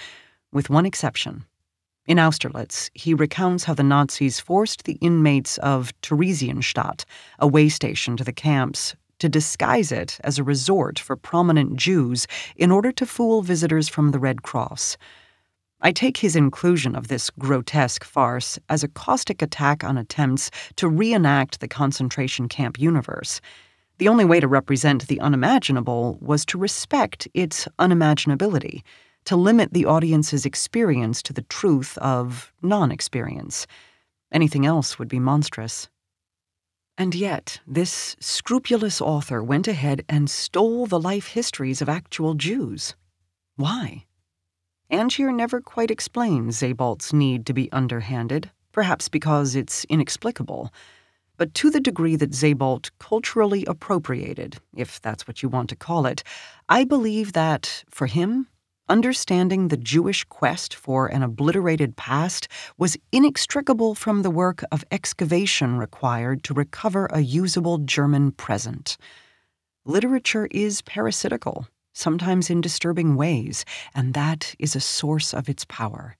with 0.53 0.69
one 0.69 0.85
exception. 0.85 1.47
In 2.05 2.19
Austerlitz, 2.19 2.91
he 2.93 3.15
recounts 3.15 3.65
how 3.65 3.73
the 3.73 3.83
Nazis 3.83 4.39
forced 4.39 4.85
the 4.85 4.99
inmates 5.01 5.57
of 5.59 5.95
Theresienstadt, 6.03 7.07
a 7.39 7.47
way 7.47 7.71
station 7.71 8.19
to 8.19 8.25
the 8.25 8.35
camps, 8.35 8.95
to 9.19 9.31
disguise 9.31 9.91
it 9.91 10.19
as 10.25 10.39
a 10.39 10.45
resort 10.45 10.99
for 10.99 11.17
prominent 11.17 11.77
Jews 11.77 12.27
in 12.55 12.71
order 12.71 12.93
to 12.93 13.07
fool 13.07 13.41
visitors 13.41 13.89
from 13.89 14.11
the 14.11 14.19
Red 14.19 14.43
Cross. 14.43 14.99
I 15.85 15.91
take 15.91 16.17
his 16.17 16.37
inclusion 16.37 16.95
of 16.95 17.09
this 17.09 17.29
grotesque 17.31 18.05
farce 18.05 18.57
as 18.69 18.85
a 18.85 18.89
caustic 18.89 19.43
attack 19.43 19.83
on 19.83 19.99
attempts 19.99 20.51
to 20.77 20.89
reenact 20.89 21.59
the 21.59 21.67
concentration 21.67 22.49
camp 22.49 22.79
universe. 22.79 23.41
The 23.99 24.07
only 24.07 24.25
way 24.25 24.39
to 24.39 24.47
represent 24.47 25.09
the 25.09 25.21
unimaginable 25.21 26.19
was 26.21 26.45
to 26.47 26.59
respect 26.59 27.27
its 27.35 27.67
unimaginability 27.81 28.83
to 29.25 29.37
limit 29.37 29.73
the 29.73 29.87
audience's 29.87 30.47
experience 30.47 31.21
to 31.23 31.33
the 31.33 31.43
truth 31.43 31.99
of 31.99 32.53
non 32.63 32.93
experience. 32.93 33.67
Anything 34.31 34.65
else 34.65 35.01
would 35.01 35.09
be 35.09 35.19
monstrous. 35.19 35.89
And 36.97 37.13
yet, 37.13 37.61
this 37.67 38.17
scrupulous 38.21 39.01
author 39.01 39.43
went 39.43 39.67
ahead 39.67 40.05
and 40.09 40.31
stole 40.31 40.87
the 40.87 41.01
life 41.01 41.29
histories 41.29 41.83
of 41.83 41.89
actual 41.89 42.35
Jews. 42.35 42.95
Why? 43.57 44.05
Angier 44.93 45.33
never 45.33 45.63
quite 45.63 45.91
explains 45.91 46.59
Sebald's 46.59 47.15
need 47.15 47.47
to 47.47 47.55
be 47.55 47.73
underhanded, 47.73 48.51
perhaps 48.73 49.09
because 49.09 49.57
it's 49.57 49.85
inexplicable. 49.85 50.71
But 51.39 51.55
to 51.55 51.71
the 51.71 51.81
degree 51.81 52.15
that 52.17 52.35
Sebald 52.35 52.91
culturally 52.99 53.65
appropriated, 53.65 54.59
if 54.77 55.01
that's 55.01 55.27
what 55.27 55.43
you 55.43 55.49
want 55.49 55.71
to 55.71 55.77
call 55.77 56.05
it, 56.05 56.23
I 56.69 56.85
believe 56.85 57.33
that, 57.33 57.85
for 57.89 58.07
him, 58.07 58.49
understanding 58.87 59.69
the 59.69 59.79
Jewish 59.79 60.25
quest 60.25 60.75
for 60.75 61.07
an 61.07 61.23
obliterated 61.23 61.97
past 61.97 62.47
was 62.77 62.99
inextricable 63.13 63.95
from 63.95 64.21
the 64.21 64.31
work 64.31 64.63
of 64.71 64.85
excavation 64.91 65.79
required 65.79 66.45
to 66.45 66.53
recover 66.53 67.07
a 67.07 67.21
usable 67.21 67.79
German 67.79 68.31
present. 68.33 68.99
Literature 69.87 70.49
is 70.51 70.83
parasitical, 70.83 71.67
sometimes 71.93 72.51
in 72.51 72.61
disturbing 72.61 73.17
ways, 73.17 73.65
and 73.95 74.15
that 74.15 74.55
is 74.59 74.75
a 74.75 74.81
source 74.81 75.33
of 75.33 75.49
its 75.49 75.65
power. 75.65 76.17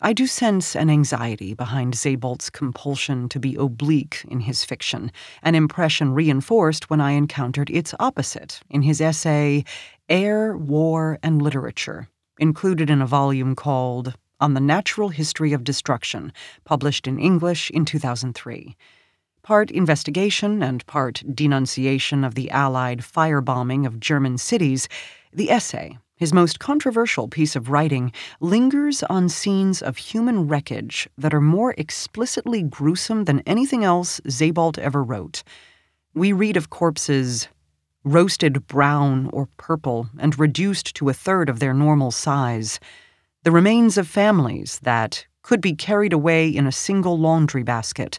I 0.00 0.12
do 0.12 0.26
sense 0.26 0.76
an 0.76 0.90
anxiety 0.90 1.54
behind 1.54 1.94
Sebald's 1.94 2.50
compulsion 2.50 3.28
to 3.30 3.40
be 3.40 3.54
oblique 3.54 4.22
in 4.28 4.40
his 4.40 4.62
fiction, 4.62 5.10
an 5.42 5.54
impression 5.54 6.12
reinforced 6.12 6.90
when 6.90 7.00
I 7.00 7.12
encountered 7.12 7.70
its 7.70 7.94
opposite 7.98 8.60
in 8.68 8.82
his 8.82 9.00
essay, 9.00 9.64
Air, 10.08 10.58
War, 10.58 11.18
and 11.22 11.40
Literature, 11.40 12.08
included 12.38 12.90
in 12.90 13.00
a 13.00 13.06
volume 13.06 13.54
called 13.54 14.14
On 14.40 14.52
the 14.52 14.60
Natural 14.60 15.08
History 15.08 15.54
of 15.54 15.64
Destruction, 15.64 16.34
published 16.64 17.06
in 17.06 17.18
English 17.18 17.70
in 17.70 17.86
2003. 17.86 18.76
Part 19.44 19.70
investigation 19.70 20.62
and 20.62 20.84
part 20.86 21.22
denunciation 21.34 22.24
of 22.24 22.34
the 22.34 22.50
Allied 22.50 23.00
firebombing 23.00 23.86
of 23.86 24.00
German 24.00 24.38
cities, 24.38 24.88
the 25.34 25.50
essay 25.50 25.98
his 26.16 26.32
most 26.32 26.60
controversial 26.60 27.28
piece 27.28 27.54
of 27.54 27.68
writing 27.68 28.10
lingers 28.40 29.02
on 29.02 29.28
scenes 29.28 29.82
of 29.82 29.98
human 29.98 30.48
wreckage 30.48 31.06
that 31.18 31.34
are 31.34 31.40
more 31.42 31.74
explicitly 31.76 32.62
gruesome 32.62 33.24
than 33.24 33.42
anything 33.46 33.84
else 33.84 34.18
Sebald 34.26 34.78
ever 34.78 35.02
wrote. 35.02 35.42
We 36.14 36.32
read 36.32 36.56
of 36.56 36.70
corpses 36.70 37.48
roasted 38.04 38.66
brown 38.66 39.28
or 39.30 39.50
purple 39.58 40.08
and 40.18 40.38
reduced 40.38 40.94
to 40.94 41.10
a 41.10 41.14
third 41.14 41.50
of 41.50 41.58
their 41.58 41.74
normal 41.74 42.12
size, 42.12 42.80
the 43.42 43.50
remains 43.50 43.98
of 43.98 44.08
families 44.08 44.78
that 44.84 45.26
could 45.42 45.60
be 45.60 45.74
carried 45.74 46.14
away 46.14 46.48
in 46.48 46.66
a 46.66 46.72
single 46.72 47.18
laundry 47.18 47.62
basket, 47.62 48.18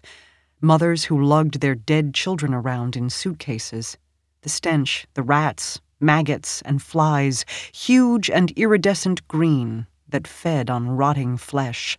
mothers 0.61 1.05
who 1.05 1.23
lugged 1.23 1.59
their 1.59 1.75
dead 1.75 2.13
children 2.13 2.53
around 2.53 2.95
in 2.95 3.09
suitcases, 3.09 3.97
the 4.41 4.49
stench, 4.49 5.07
the 5.13 5.23
rats, 5.23 5.81
maggots 5.99 6.61
and 6.63 6.81
flies, 6.81 7.45
huge 7.73 8.29
and 8.29 8.51
iridescent 8.51 9.27
green, 9.27 9.87
that 10.07 10.27
fed 10.27 10.69
on 10.69 10.89
rotting 10.89 11.37
flesh. 11.37 11.97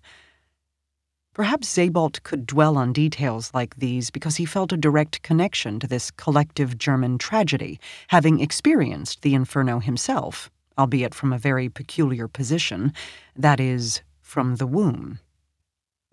Perhaps 1.35 1.69
Sebald 1.69 2.23
could 2.23 2.47
dwell 2.47 2.79
on 2.79 2.95
details 2.95 3.53
like 3.53 3.77
these 3.77 4.11
because 4.11 4.37
he 4.37 4.47
felt 4.47 4.73
a 4.73 4.77
direct 4.77 5.21
connection 5.23 5.79
to 5.81 5.87
this 5.87 6.11
collective 6.11 6.79
German 6.79 7.19
tragedy, 7.19 7.79
having 8.09 8.41
experienced 8.41 9.21
the 9.21 9.35
inferno 9.35 9.79
himself, 9.79 10.51
albeit 10.79 11.15
from 11.15 11.33
a 11.35 11.39
very 11.39 11.69
peculiar 11.69 12.27
position, 12.27 12.93
that 13.35 13.61
is, 13.61 14.01
from 14.23 14.57
the 14.57 14.67
womb. 14.67 15.19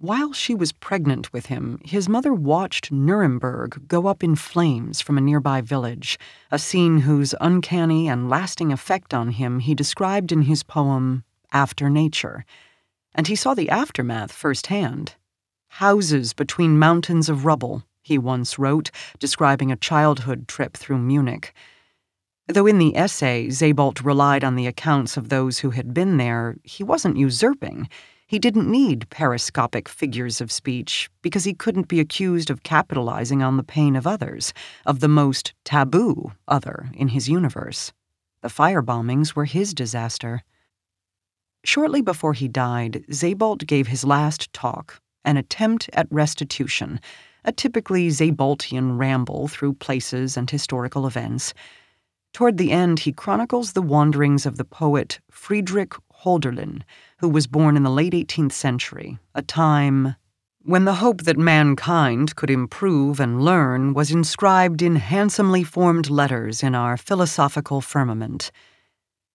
While 0.04 0.34
she 0.34 0.54
was 0.54 0.74
pregnant 0.74 1.32
with 1.32 1.46
him, 1.46 1.80
his 1.86 2.10
mother 2.10 2.34
watched 2.34 2.92
Nuremberg 2.92 3.88
go 3.88 4.08
up 4.08 4.22
in 4.22 4.36
flames 4.36 5.00
from 5.00 5.18
a 5.18 5.22
nearby 5.22 5.62
village, 5.62 6.20
a 6.52 6.60
scene 6.60 6.98
whose 6.98 7.34
uncanny 7.40 8.10
and 8.10 8.30
lasting 8.30 8.74
effect 8.74 9.14
on 9.14 9.32
him 9.32 9.60
he 9.60 9.74
described 9.74 10.34
in 10.34 10.42
his 10.42 10.62
poem, 10.62 11.24
After 11.54 11.90
Nature. 11.90 12.44
And 13.16 13.28
he 13.28 13.36
saw 13.38 13.54
the 13.54 13.70
aftermath 13.70 14.34
firsthand. 14.34 15.16
Houses 15.70 16.34
between 16.34 16.78
mountains 16.78 17.30
of 17.30 17.46
rubble, 17.46 17.84
he 18.02 18.18
once 18.18 18.60
wrote, 18.60 18.92
describing 19.20 19.72
a 19.72 19.78
childhood 19.78 20.50
trip 20.50 20.76
through 20.76 20.98
Munich. 20.98 21.54
Though 22.50 22.68
in 22.68 22.78
the 22.78 22.98
essay 22.98 23.50
Sebald 23.50 24.04
relied 24.04 24.44
on 24.44 24.58
the 24.58 24.68
accounts 24.68 25.16
of 25.16 25.30
those 25.30 25.60
who 25.60 25.70
had 25.70 25.94
been 25.94 26.18
there, 26.18 26.58
he 26.62 26.84
wasn't 26.84 27.16
usurping. 27.16 27.88
He 28.34 28.40
didn't 28.40 28.68
need 28.68 29.12
periscopic 29.12 29.88
figures 29.88 30.42
of 30.42 30.52
speech 30.52 31.08
because 31.22 31.44
he 31.44 31.54
couldn't 31.54 31.88
be 31.88 32.00
accused 32.00 32.50
of 32.50 32.64
capitalizing 32.64 33.44
on 33.44 33.58
the 33.58 33.64
pain 33.64 33.96
of 33.96 34.08
others, 34.08 34.56
of 34.88 35.02
the 35.02 35.08
most 35.08 35.54
taboo 35.64 36.32
other 36.48 36.90
in 36.96 37.10
his 37.10 37.30
universe. 37.30 37.94
The 38.42 38.48
firebombings 38.48 39.36
were 39.36 39.46
his 39.46 39.76
disaster. 39.76 40.42
Shortly 41.64 42.02
before 42.02 42.34
he 42.34 42.48
died, 42.48 43.04
Sebald 43.12 43.68
gave 43.68 43.86
his 43.86 44.04
last 44.04 44.52
talk, 44.52 45.00
an 45.24 45.38
attempt 45.38 45.88
at 45.94 46.08
restitution, 46.10 47.00
a 47.46 47.52
typically 47.52 48.10
Sebaldian 48.10 48.98
ramble 48.98 49.48
through 49.48 49.76
places 49.76 50.38
and 50.38 50.50
historical 50.50 51.06
events. 51.06 51.54
Toward 52.34 52.58
the 52.58 52.72
end, 52.72 53.02
he 53.02 53.12
chronicles 53.12 53.74
the 53.74 53.84
wanderings 53.84 54.48
of 54.48 54.58
the 54.58 54.66
poet 54.66 55.20
Friedrich 55.30 55.94
Hölderlin, 56.24 56.82
who 57.20 57.30
was 57.30 57.48
born 57.48 57.78
in 57.78 57.84
the 57.84 57.90
late 57.90 58.14
18th 58.14 58.54
century, 58.54 59.20
a 59.36 59.42
time 59.42 60.16
when 60.62 60.86
the 60.86 60.96
hope 60.96 61.24
that 61.24 61.38
mankind 61.38 62.36
could 62.36 62.50
improve 62.50 63.20
and 63.20 63.44
learn 63.44 63.94
was 63.94 64.12
inscribed 64.12 64.82
in 64.82 64.96
handsomely 64.96 65.64
formed 65.64 66.10
letters 66.10 66.64
in 66.64 66.74
our 66.74 66.96
philosophical 66.96 67.82
firmament. 67.82 68.52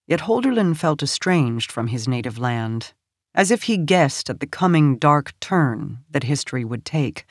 Yet 0.07 0.21
Hölderlin 0.21 0.75
felt 0.75 1.03
estranged 1.03 1.71
from 1.71 1.89
his 1.89 2.09
native 2.09 2.39
land, 2.39 2.95
as 3.35 3.51
if 3.51 3.65
he 3.65 3.77
guessed 3.77 4.31
at 4.31 4.41
the 4.41 4.47
coming 4.47 4.97
dark 4.97 5.39
turn 5.39 5.99
that 6.11 6.25
history 6.25 6.65
would 6.65 6.87
take. 6.87 7.27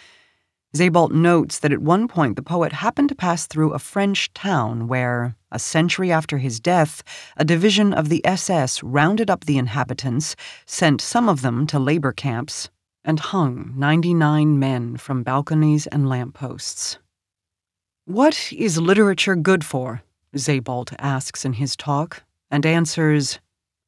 Sebald 0.73 1.13
notes 1.13 1.59
that 1.59 1.71
at 1.71 1.81
one 1.81 2.07
point 2.07 2.35
the 2.35 2.41
poet 2.41 2.73
happened 2.73 3.09
to 3.09 3.15
pass 3.15 3.47
through 3.47 3.73
a 3.73 3.79
French 3.79 4.31
town 4.33 4.87
where, 4.87 5.35
a 5.51 5.59
century 5.59 6.11
after 6.11 6.37
his 6.37 6.59
death, 6.59 7.03
a 7.37 7.45
division 7.45 7.93
of 7.93 8.09
the 8.09 8.23
SS 8.25 8.83
rounded 8.83 9.29
up 9.29 9.45
the 9.45 9.57
inhabitants, 9.57 10.35
sent 10.65 11.01
some 11.01 11.29
of 11.29 11.41
them 11.41 11.65
to 11.67 11.79
labor 11.79 12.11
camps, 12.11 12.69
and 13.03 13.19
hung 13.19 13.73
99 13.75 14.59
men 14.59 14.97
from 14.97 15.23
balconies 15.23 15.87
and 15.87 16.09
lampposts. 16.09 16.99
What 18.05 18.51
is 18.51 18.77
literature 18.77 19.35
good 19.35 19.63
for? 19.63 20.03
Sebald 20.35 20.91
asks 20.99 21.45
in 21.45 21.53
his 21.53 21.75
talk, 21.75 22.23
and 22.51 22.65
answers, 22.65 23.39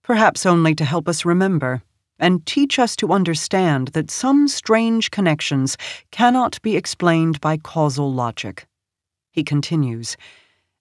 Perhaps 0.01 0.45
only 0.45 0.73
to 0.75 0.85
help 0.85 1.07
us 1.07 1.25
remember 1.25 1.83
and 2.19 2.45
teach 2.45 2.77
us 2.79 2.95
to 2.97 3.13
understand 3.13 3.89
that 3.89 4.11
some 4.11 4.47
strange 4.47 5.11
connections 5.11 5.77
cannot 6.11 6.61
be 6.61 6.75
explained 6.75 7.39
by 7.41 7.57
causal 7.57 8.13
logic. 8.13 8.67
He 9.31 9.43
continues 9.43 10.17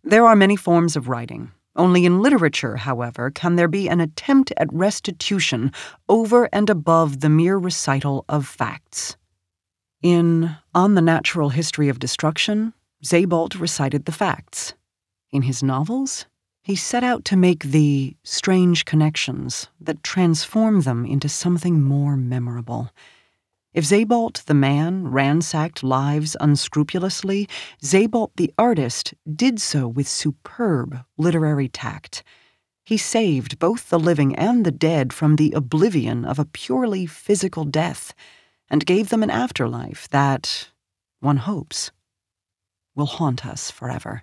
There 0.03 0.27
are 0.27 0.37
many 0.37 0.57
forms 0.57 0.96
of 0.96 1.09
writing. 1.09 1.53
Only 1.77 2.05
in 2.05 2.20
literature, 2.20 2.77
however, 2.77 3.31
can 3.31 3.55
there 3.55 3.68
be 3.68 3.88
an 3.88 4.01
attempt 4.01 4.53
at 4.57 4.72
restitution 4.72 5.70
over 6.09 6.48
and 6.53 6.68
above 6.68 7.20
the 7.20 7.29
mere 7.29 7.57
recital 7.57 8.24
of 8.29 8.46
facts. 8.46 9.16
In 10.03 10.57
On 10.74 10.94
the 10.94 11.03
Natural 11.03 11.51
History 11.51 11.88
of 11.88 12.01
Destruction, 12.01 12.72
Sebald 13.03 13.55
recited 13.57 14.07
the 14.07 14.12
facts. 14.12 14.74
In 15.31 15.42
his 15.42 15.62
novels, 15.62 16.27
he 16.68 16.76
set 16.76 17.02
out 17.02 17.24
to 17.24 17.35
make 17.35 17.64
the 17.64 18.14
strange 18.24 18.85
connections 18.85 19.68
that 19.81 20.02
transform 20.02 20.83
them 20.83 21.07
into 21.07 21.26
something 21.26 21.83
more 21.83 22.14
memorable. 22.14 22.90
If 23.72 23.87
Sebald 23.87 24.42
the 24.44 24.52
man 24.52 25.09
ransacked 25.09 25.83
lives 25.83 26.37
unscrupulously, 26.38 27.48
Sebald 27.81 28.33
the 28.37 28.52
artist 28.59 29.14
did 29.35 29.62
so 29.62 29.88
with 29.88 30.07
superb 30.07 30.98
literary 31.16 31.70
tact. 31.70 32.22
He 32.85 32.98
saved 32.98 33.59
both 33.59 33.88
the 33.88 33.98
living 33.98 34.37
and 34.37 34.66
the 34.66 34.70
dead 34.70 35.14
from 35.14 35.37
the 35.37 35.52
oblivion 35.52 36.26
of 36.26 36.38
a 36.38 36.44
purely 36.44 37.07
physical 37.07 37.64
death 37.64 38.12
and 38.68 38.85
gave 38.85 39.09
them 39.09 39.22
an 39.22 39.31
afterlife 39.31 40.07
that, 40.11 40.68
one 41.20 41.38
hopes, 41.38 41.92
will 42.94 43.07
haunt 43.07 43.46
us 43.46 43.70
forever. 43.70 44.22